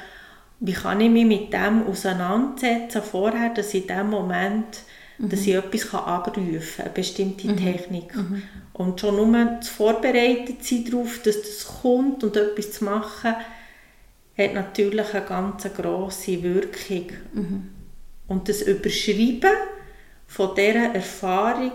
wie 0.62 0.74
kann 0.74 1.02
ich 1.02 1.10
mich 1.10 1.26
mit 1.26 1.54
dem 1.54 1.86
auseinandersetzen 1.88 3.02
vorher, 3.04 3.54
dass 3.54 3.74
in 3.74 3.88
dem 3.88 4.10
Moment 4.10 4.84
dass 5.20 5.42
ich 5.42 5.54
mhm. 5.54 5.60
etwas 5.60 5.90
kann 5.90 6.06
abrufen 6.06 6.62
kann, 6.78 6.86
eine 6.86 6.94
bestimmte 6.94 7.48
mhm. 7.50 7.58
Technik. 7.58 8.16
Mhm. 8.16 8.42
Und 8.74 9.02
schon 9.02 9.18
nur 9.18 9.60
zu 9.60 9.74
vorbereitet 9.74 10.64
sein 10.64 10.86
darauf, 10.90 11.22
dass 11.24 11.42
das 11.42 11.68
kommt 11.82 12.24
und 12.24 12.38
etwas 12.38 12.72
zu 12.72 12.86
machen, 12.86 13.36
hat 14.40 14.54
natürlich 14.54 15.14
eine 15.14 15.26
ganz 15.26 15.64
grosse 15.76 16.42
Wirkung. 16.42 17.12
Mhm. 17.34 17.70
Und 18.28 18.48
das 18.48 18.62
Überschreiben 18.62 19.56
von 20.28 20.56
dieser 20.56 20.96
Erfahrung, 20.96 21.74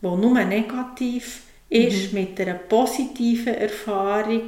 die 0.00 0.06
nur 0.06 0.44
negativ 0.44 1.42
ist, 1.68 2.12
mhm. 2.12 2.20
mit 2.20 2.40
einer 2.40 2.54
positiven 2.54 3.54
Erfahrung, 3.54 4.42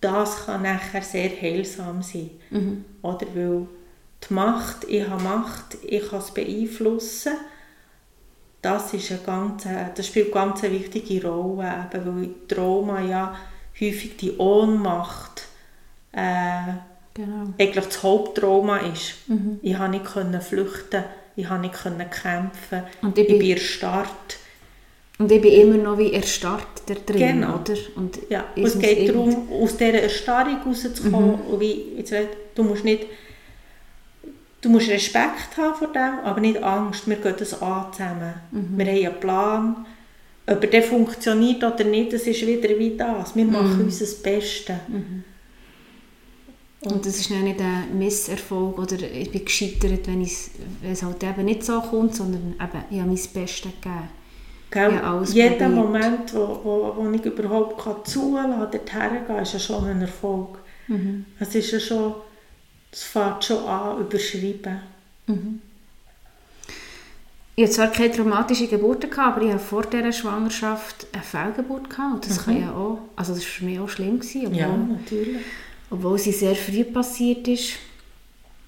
das 0.00 0.46
kann 0.46 0.62
nachher 0.62 1.02
sehr 1.02 1.30
heilsam 1.30 2.02
sein. 2.02 2.30
Mhm. 2.50 2.84
Oder 3.02 3.26
weil 3.34 3.66
die 4.28 4.34
Macht, 4.34 4.84
ich 4.88 5.08
habe 5.08 5.22
Macht, 5.22 5.78
ich 5.84 6.08
kann 6.08 6.18
es 6.18 6.32
beeinflussen, 6.32 7.32
das, 8.60 8.94
ist 8.94 9.10
eine 9.10 9.20
ganz, 9.20 9.66
das 9.96 10.06
spielt 10.06 10.26
eine 10.26 10.34
ganz 10.34 10.62
wichtige 10.62 11.26
Rolle, 11.26 11.88
eben, 11.92 12.06
weil 12.06 12.34
Trauma 12.46 13.00
ja 13.00 13.36
häufig 13.80 14.16
die 14.16 14.36
Ohnmacht 14.36 15.48
äh, 16.12 16.72
genau. 17.14 17.54
eigentlich 17.58 17.84
das 17.84 18.02
Haupttrauma 18.02 18.78
ist. 18.78 19.14
Mhm. 19.28 19.60
Ich 19.62 19.76
konnte 19.76 20.24
nicht 20.24 20.44
flüchten, 20.44 21.04
ich 21.36 21.48
konnte 21.48 21.90
nicht 21.90 22.10
kämpfen, 22.10 22.82
und 23.02 23.18
ich, 23.18 23.26
bin, 23.26 23.36
ich 23.36 23.42
bin 23.42 23.50
erstarrt. 23.50 24.38
Und 25.18 25.30
ich 25.30 25.40
bin 25.40 25.52
immer 25.52 25.76
noch 25.76 25.98
wie 25.98 26.12
erstarrt 26.12 26.82
da 26.86 26.94
drin, 26.94 27.40
genau. 27.40 27.56
oder? 27.56 27.74
Und 27.96 28.18
ja. 28.28 28.44
es 28.56 28.78
geht 28.78 29.08
darum, 29.08 29.48
aus 29.52 29.76
dieser 29.76 30.02
Erstarrung 30.02 30.62
rauszukommen. 30.66 31.38
Mhm. 31.50 31.60
wie, 31.60 31.96
jetzt, 31.96 32.14
du 32.54 32.64
musst 32.64 32.84
nicht 32.84 33.06
Du 34.62 34.68
musst 34.68 34.88
Respekt 34.88 35.56
haben 35.56 35.74
vor 35.74 35.88
dem, 35.88 36.20
aber 36.24 36.40
nicht 36.40 36.62
Angst. 36.62 37.08
Wir 37.08 37.16
gehen 37.16 37.34
das 37.36 37.60
an 37.60 37.92
zusammen. 37.92 38.34
Mhm. 38.52 38.78
Wir 38.78 38.86
haben 38.86 39.06
einen 39.06 39.20
Plan. 39.20 39.86
Ob 40.46 40.70
der 40.70 40.82
funktioniert 40.82 41.64
oder 41.64 41.84
nicht, 41.84 42.12
das 42.12 42.22
ist 42.28 42.46
wieder 42.46 42.68
wie 42.78 42.96
das. 42.96 43.34
Wir 43.34 43.44
machen 43.44 43.78
mhm. 43.78 43.84
unser 43.84 44.22
Bestes. 44.22 44.76
Mhm. 44.86 45.24
Und 46.84 47.06
das 47.06 47.16
ist 47.18 47.30
nicht 47.30 47.60
ein 47.60 47.96
Misserfolg 47.96 48.76
oder 48.78 48.96
ich 49.00 49.30
bin 49.30 49.44
gescheitert, 49.44 50.06
wenn, 50.08 50.20
es 50.22 50.50
halt 51.02 51.22
eben 51.22 51.44
nicht 51.44 51.64
so 51.64 51.80
kommt, 51.80 52.14
sondern 52.16 52.54
eben, 52.54 52.84
ich 52.90 52.98
habe 52.98 53.08
mein 53.08 53.14
Bestes 53.34 53.62
gegeben. 53.62 54.08
Gell? 54.70 55.00
Jeder 55.32 55.68
Moment, 55.68 56.34
wo, 56.34 56.60
wo, 56.64 56.94
wo 56.96 57.10
ich 57.10 57.24
überhaupt 57.24 57.82
kann 57.84 57.96
zulassen 58.04 58.52
kann, 58.52 58.70
dorthin 58.70 59.26
gehen, 59.26 59.36
ist 59.36 59.52
ja 59.52 59.58
schon 59.58 59.84
ein 59.84 60.00
Erfolg. 60.00 60.58
Mhm. 60.88 61.26
Es 61.38 61.54
ist 61.54 61.70
ja 61.72 61.78
schon, 61.78 62.14
es 62.90 63.02
fängt 63.04 63.44
schon 63.44 63.58
an, 63.64 64.00
überschreiben. 64.00 64.80
Mhm. 65.26 65.60
ich 67.54 67.64
hatte 67.64 67.74
zwar 67.74 67.88
keine 67.92 68.10
traumatische 68.12 68.66
Geburt, 68.66 69.08
gehabt, 69.08 69.36
aber 69.36 69.42
ich 69.46 69.52
hatte 69.52 69.62
vor 69.64 69.82
dieser 69.82 70.10
Schwangerschaft 70.10 71.06
eine 71.12 71.22
Fehlgeburt. 71.22 71.88
Gehabt. 71.90 72.14
Und 72.14 72.28
das, 72.28 72.40
Mhm. 72.40 72.44
kann 72.44 72.60
ja 72.62 72.72
auch, 72.72 72.98
also 73.14 73.34
das 73.34 73.42
war 73.42 73.48
für 73.50 73.64
mich 73.66 73.78
auch 73.78 73.88
schlimm. 73.88 74.18
Gewesen, 74.18 74.54
Ja, 74.54 74.68
natürlich. 74.68 75.42
Obwohl 75.92 76.18
sie 76.18 76.32
sehr 76.32 76.56
früh 76.56 76.84
passiert 76.84 77.46
ist. 77.46 77.74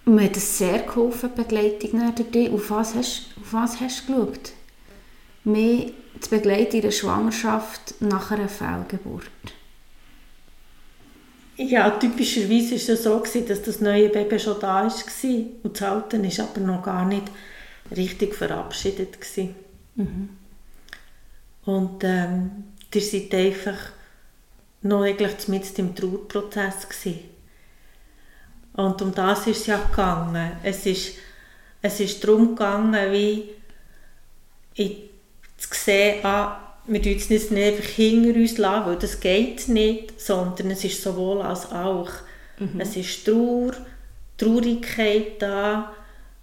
Und 0.05 0.17
mir 0.17 0.25
hat 0.25 0.37
es 0.37 0.59
sehr 0.59 0.81
geholfen, 0.81 1.31
die 1.35 1.43
Begleitung 1.43 2.15
durch 2.15 2.31
dich. 2.31 2.51
Auf 2.51 2.71
was 2.71 2.95
hast, 2.95 3.29
auf 3.41 3.53
was 3.53 3.81
hast 3.81 4.07
du 4.07 4.15
geschaut? 4.15 4.53
Mehr 5.45 5.87
zu 6.21 6.31
begleiten 6.31 6.77
in 6.77 6.83
der 6.83 6.91
Schwangerschaft 6.91 7.95
nach 8.01 8.31
einer 8.31 8.49
Fehlgeburt. 8.49 9.25
Ja, 11.57 11.91
typischerweise 11.91 12.73
war 12.73 12.95
es 12.95 13.03
so, 13.03 13.19
gewesen, 13.19 13.49
dass 13.49 13.63
das 13.63 13.81
neue 13.81 14.09
Baby 14.11 14.39
schon 14.39 14.61
da 14.61 14.85
war 14.85 14.93
und 15.63 15.81
das 15.81 15.83
alte 15.83 16.17
ist 16.19 16.41
aber 16.41 16.61
noch 16.61 16.83
gar 16.83 17.07
nicht 17.07 17.25
richtig 17.97 18.35
verabschiedet. 18.35 19.21
Gewesen. 19.21 19.55
Und 21.65 22.05
ähm, 22.05 22.51
ihr 22.93 23.01
seid 23.01 23.33
einfach 23.35 23.94
noch 24.85 25.03
eigentlich 25.03 25.49
mitten 25.49 25.81
im 25.81 25.95
Trauerprozess. 25.95 26.89
Gewesen. 26.89 27.21
Und 28.75 29.03
um 29.03 29.15
das 29.15 29.47
ist 29.47 29.61
es 29.61 29.67
ja 29.67 29.79
gegangen. 29.79 30.53
Es 30.63 30.85
ist, 30.87 31.15
es 31.81 32.01
ist 32.01 32.23
darum 32.25 32.55
gegangen, 32.55 33.13
wie 33.13 33.51
ich 34.75 35.11
zu 35.57 35.69
sehen, 35.73 36.25
ah, 36.25 36.61
wir 36.87 37.01
tun 37.01 37.13
es 37.13 37.31
nicht 37.31 37.53
einfach 37.53 37.85
hinter 37.85 38.39
uns 38.39 38.59
lassen, 38.59 38.87
weil 38.87 38.97
das 38.97 39.21
geht 39.21 39.69
nicht, 39.69 40.21
sondern 40.21 40.71
es 40.73 40.85
ist 40.85 41.03
sowohl 41.03 41.41
als 41.41 41.71
auch. 41.73 42.11
Es 42.79 42.97
ist 42.97 43.25
Trauer, 43.25 43.73
Traurigkeit 44.37 45.41
da, 45.41 45.93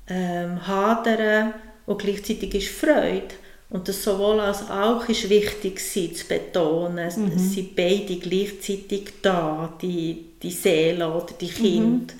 ähm, 0.08 0.66
Hadern 0.68 1.54
und 1.86 2.02
gleichzeitig 2.02 2.54
ist 2.56 2.70
Freude. 2.70 3.36
Und 3.72 3.88
das 3.88 4.04
sowohl 4.04 4.42
als 4.42 4.70
auch 4.70 5.08
ist 5.08 5.30
wichtig 5.30 5.78
gewesen, 5.78 6.16
zu 6.16 6.28
betonen. 6.28 6.98
Es 6.98 7.16
es 7.16 7.54
sind 7.54 7.76
beide 7.76 8.18
gleichzeitig 8.18 9.14
da, 9.22 9.74
die, 9.82 10.26
die 10.44 10.52
Seele 10.52 11.10
oder 11.10 11.34
die 11.40 11.48
Kinder. 11.48 12.14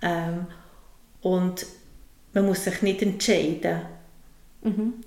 Ähm, 0.00 0.46
und 1.22 1.66
man 2.32 2.46
muss 2.46 2.62
sich 2.64 2.82
nicht 2.82 3.02
entscheiden. 3.02 3.80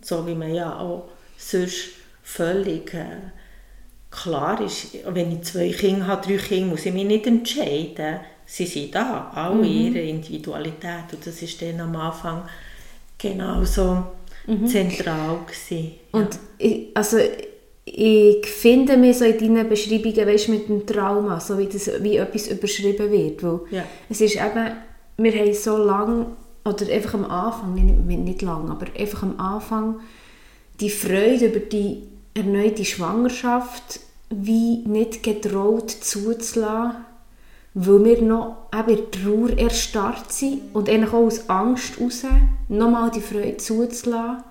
So 0.02 0.28
wie 0.28 0.36
man 0.36 0.54
ja 0.54 0.78
auch 0.78 1.08
sonst 1.38 1.92
völlig 2.24 2.94
äh, 2.94 3.32
klar 4.12 4.60
ist, 4.62 4.98
wenn 5.06 5.32
ich 5.32 5.44
zwei 5.44 5.72
Kinder 5.72 6.08
habe, 6.08 6.28
drei 6.28 6.38
Kinder, 6.38 6.68
muss 6.68 6.86
ich 6.86 6.94
mich 6.94 7.06
nicht 7.06 7.26
entscheiden. 7.26 8.20
Sie 8.46 8.66
sind 8.66 8.96
da, 8.96 9.32
alle 9.34 9.66
ihre 9.66 10.00
Individualität. 10.00 11.14
Und 11.14 11.26
das 11.26 11.42
ist 11.42 11.62
dann 11.62 11.80
am 11.80 11.96
Anfang 11.96 12.44
genauso 13.18 14.04
zentral 14.68 15.40
gewesen. 15.46 15.92
Und 16.12 16.40
ich, 16.58 16.88
also 16.94 17.18
ich 17.86 18.46
finde 18.46 18.98
mich 18.98 19.18
so 19.18 19.26
in 19.26 19.38
deinen 19.38 19.68
Beschreibungen, 19.68 20.28
weißt, 20.28 20.50
mit 20.50 20.70
dem 20.70 20.86
Trauma, 20.86 21.40
so 21.40 21.58
wie, 21.58 21.66
das, 21.66 21.92
wie 22.02 22.18
etwas 22.18 22.48
überschrieben 22.48 23.12
wird. 23.12 23.44
Weil 23.44 23.60
Ja. 23.72 23.84
Es 24.10 24.22
ist 24.22 24.36
eben, 24.36 24.72
wir 25.18 25.34
haben 25.34 25.54
so 25.54 25.78
lange, 25.78 26.28
oder 26.66 26.92
einfach 26.92 27.16
am 27.16 27.26
Anfang, 27.26 27.74
nicht, 27.74 28.20
nicht 28.20 28.42
lang, 28.42 28.70
aber 28.70 28.86
einfach 28.98 29.24
am 29.24 29.40
Anfang 29.40 30.00
die 30.80 30.90
Freude 30.90 31.48
über 31.48 31.60
die 31.60 32.04
erneute 32.34 32.86
Schwangerschaft 32.86 34.00
wie 34.30 34.84
nicht 34.86 35.24
getraut 35.24 35.90
zuzulassen, 35.90 37.06
weil 37.74 38.04
wir 38.04 38.22
noch 38.22 38.68
eben 38.74 39.12
Trauer 39.12 39.58
erstarrt 39.58 40.32
sind 40.32 40.62
und 40.74 40.90
eigentlich 40.90 41.14
auch 41.14 41.26
aus 41.26 41.50
Angst 41.50 41.98
heraus 41.98 42.24
nochmal 42.68 43.12
die 43.12 43.22
Freude 43.22 43.58
zuzulassen 43.58 44.44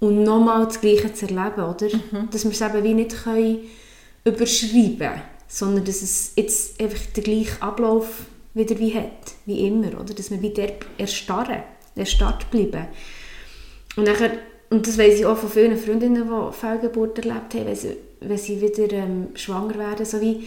und 0.00 0.22
nochmal 0.22 0.66
das 0.66 0.80
Gleiche 0.80 1.12
zu 1.12 1.26
erleben, 1.26 1.62
oder? 1.62 1.88
Dass 2.30 2.44
wir 2.44 2.52
es 2.52 2.60
eben 2.60 2.84
wie 2.84 2.94
nicht 2.94 3.24
können 3.24 3.58
überschreiben 4.24 5.22
sondern 5.48 5.84
dass 5.86 6.02
es 6.02 6.34
jetzt 6.36 6.80
einfach 6.80 7.00
den 7.16 7.24
gleichen 7.24 7.62
Ablauf 7.62 8.26
wieder 8.52 8.78
wie 8.78 8.94
hat, 8.94 9.34
wie 9.46 9.66
immer, 9.66 9.98
oder? 9.98 10.12
Dass 10.14 10.30
wir 10.30 10.42
wieder 10.42 10.68
erstarren, 10.98 11.62
erstarrt 11.96 12.50
bleiben. 12.50 12.86
Und, 13.96 14.04
nachher, 14.04 14.32
und 14.68 14.86
das 14.86 14.98
weiss 14.98 15.18
ich 15.18 15.26
auch 15.26 15.38
von 15.38 15.48
vielen 15.48 15.78
Freundinnen, 15.78 16.28
die 16.28 16.52
Fehlgeburt 16.52 17.18
erlebt 17.18 17.54
haben, 17.54 17.66
wenn 17.66 17.74
sie, 17.74 17.96
wenn 18.20 18.38
sie 18.38 18.60
wieder 18.60 18.92
ähm, 18.92 19.28
schwanger 19.34 19.78
werden, 19.78 20.04
so 20.04 20.20
wie 20.20 20.46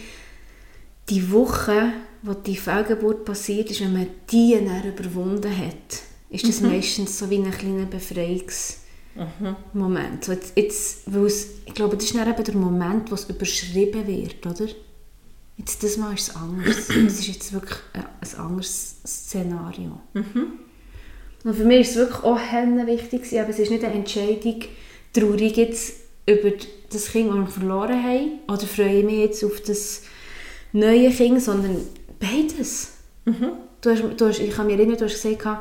die 1.10 1.32
Woche, 1.32 1.92
wo 2.22 2.32
die 2.34 2.56
Fehlgeburt 2.56 3.24
passiert 3.24 3.70
ist, 3.70 3.80
wenn 3.80 3.92
man 3.92 4.06
die 4.30 4.54
dann 4.54 4.84
überwunden 4.86 5.56
hat, 5.56 6.02
ist 6.30 6.48
das 6.48 6.60
meistens 6.60 7.18
so 7.18 7.28
wie 7.28 7.38
ein 7.38 7.50
kleiner 7.50 7.86
Befreiungsmoment. 7.86 10.24
So 10.24 10.30
jetzt, 10.32 10.56
jetzt, 10.56 11.08
es, 11.08 11.48
ich 11.66 11.74
glaube, 11.74 11.96
das 11.96 12.04
ist 12.06 12.14
dann 12.14 12.30
eben 12.30 12.44
der 12.44 12.54
Moment, 12.54 13.10
wo 13.10 13.14
es 13.14 13.28
überschrieben 13.28 14.06
wird, 14.06 14.46
oder? 14.46 14.68
Jetzt, 15.58 15.82
das 15.82 15.98
Mal 15.98 16.14
ist 16.14 16.30
es 16.30 16.36
anders. 16.36 16.88
Das 16.88 17.18
ist 17.18 17.26
jetzt 17.26 17.52
wirklich 17.52 17.78
ein, 17.92 18.06
ein 18.20 18.34
anderes 18.38 18.96
Szenario. 19.06 20.00
Und 21.44 21.54
für 21.54 21.64
mich 21.64 21.80
ist 21.80 21.90
es 21.90 21.96
wirklich 21.96 22.22
auch 22.22 22.38
wichtig, 22.38 23.38
aber 23.38 23.50
es 23.50 23.58
ist 23.58 23.70
nicht 23.70 23.84
eine 23.84 23.92
Entscheidung, 23.94 24.62
traurig 25.12 25.54
jetzt 25.56 25.94
über 26.26 26.52
das 26.90 27.10
Kind, 27.10 27.28
das 27.28 27.36
wir 27.36 27.46
verloren 27.48 28.02
haben, 28.02 28.38
oder 28.48 28.66
freue 28.66 29.00
ich 29.00 29.04
mich 29.04 29.18
jetzt 29.18 29.44
auf 29.44 29.60
das 29.60 30.02
neue 30.72 31.10
Kind, 31.10 31.42
sondern 31.42 31.76
beides. 32.22 32.92
Du 33.80 33.90
hast, 33.90 34.02
du 34.20 34.26
hast, 34.26 34.38
ich 34.38 34.50
kann 34.54 34.66
mich 34.66 34.76
erinnern, 34.78 34.96
du 34.96 35.04
hast 35.04 35.22
gesagt, 35.22 35.60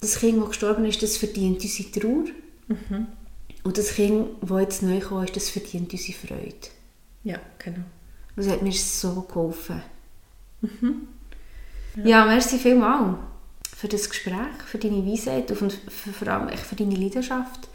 das 0.00 0.18
Kind, 0.18 0.38
das 0.40 0.48
gestorben 0.48 0.84
ist, 0.86 1.02
das 1.02 1.16
verdient 1.16 1.62
unsere 1.62 1.90
Trauer. 1.90 2.24
Und 3.64 3.78
das 3.78 3.94
Kind, 3.94 4.28
das 4.42 4.60
jetzt 4.60 4.82
neu 4.82 4.98
gekommen 5.00 5.24
ist, 5.24 5.36
das 5.36 5.50
verdient 5.50 5.92
unsere 5.92 6.18
Freude. 6.18 6.54
Ja, 7.24 7.38
genau. 7.58 7.84
Das 8.36 8.48
hat 8.48 8.62
mir 8.62 8.72
so 8.72 9.22
geholfen. 9.22 9.82
Ja, 12.04 12.24
merci 12.26 12.58
vielmals 12.58 13.16
für 13.76 13.88
das 13.88 14.08
Gespräch, 14.08 14.34
für 14.66 14.78
deine 14.78 15.04
Weisheit 15.06 15.50
und 15.50 15.72
für, 15.88 16.12
vor 16.12 16.28
allem 16.28 16.56
für 16.56 16.76
deine 16.76 16.94
Leidenschaft, 16.94 17.68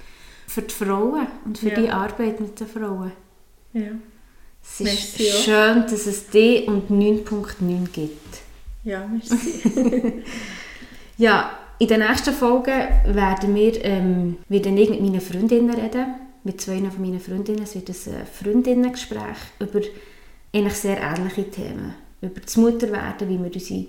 für 0.47 0.61
die 0.61 0.73
Frauen 0.73 1.27
und 1.45 1.57
für 1.57 1.69
Ja. 1.69 1.75
die 1.79 1.89
Arbeit 1.89 2.39
mit 2.39 2.59
den 2.59 2.67
Frauen. 2.67 3.11
Ja. 3.73 3.91
Es 4.63 4.79
ist 4.79 5.19
Merci 5.19 5.43
schön, 5.43 5.81
dass 5.83 6.05
es 6.05 6.29
D 6.29 6.65
und 6.67 6.89
9.9 6.89 7.87
gibt. 7.91 8.39
Ja, 8.83 9.07
merci. 9.07 10.23
Ja, 11.17 11.51
in 11.77 11.87
den 11.87 11.99
nächsten 11.99 12.33
Folgen 12.33 12.87
werden 13.05 13.53
wir 13.53 13.85
ähm, 13.85 14.37
wieder 14.49 14.71
ich 14.71 14.89
mit 14.89 15.01
meinen 15.01 15.21
Freundinnen 15.21 15.69
reden, 15.69 16.15
mit 16.43 16.59
zwei 16.59 16.77
von 16.77 16.99
meinen 16.99 17.19
Freundinnen. 17.19 17.61
Es 17.61 17.75
wird 17.75 17.89
ein 17.89 18.13
äh, 18.13 18.25
Freundinnengespräch 18.25 19.37
über 19.59 19.81
eigentlich 20.51 20.73
sehr 20.73 20.99
ähnliche 20.99 21.51
Themen. 21.51 21.93
Über 22.21 22.39
das 22.39 22.57
Mutterwerden, 22.57 23.29
wie 23.29 23.37
wir 23.37 23.53
unsere 23.53 23.85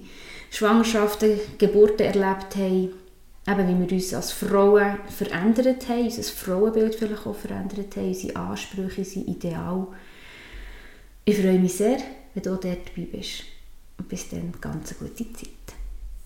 Schwangerschaften, 0.50 1.40
Geburten 1.56 2.02
erlebt 2.06 2.54
haben, 2.56 2.90
eben 3.48 3.68
wie 3.68 3.88
wir 3.88 3.96
uns 3.96 4.12
als 4.12 4.32
Frauen 4.32 4.98
verändert 5.08 5.88
haben, 5.88 6.04
unser 6.04 6.22
Frauenbild 6.22 6.94
vielleicht 6.94 7.26
auch 7.26 7.34
verändert 7.34 7.96
haben, 7.96 8.08
unsere 8.08 8.36
Ansprüche, 8.36 9.00
unsere 9.00 9.24
Ideale. 9.24 9.86
Ich 11.24 11.38
freue 11.38 11.58
mich 11.58 11.74
sehr, 11.74 11.98
wenn 12.34 12.42
du 12.42 12.50
dort 12.50 12.64
dabei 12.64 13.06
bist. 13.10 13.44
Und 13.96 14.08
bis 14.08 14.28
dann, 14.28 14.52
ganz 14.60 14.90
eine 14.90 15.08
gute 15.08 15.32
Zeit. 15.32 15.50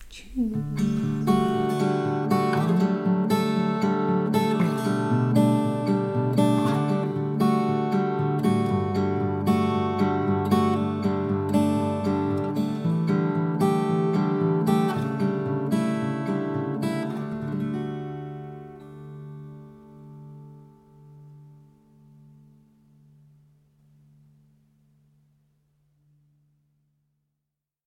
Tschüss. 0.08 1.65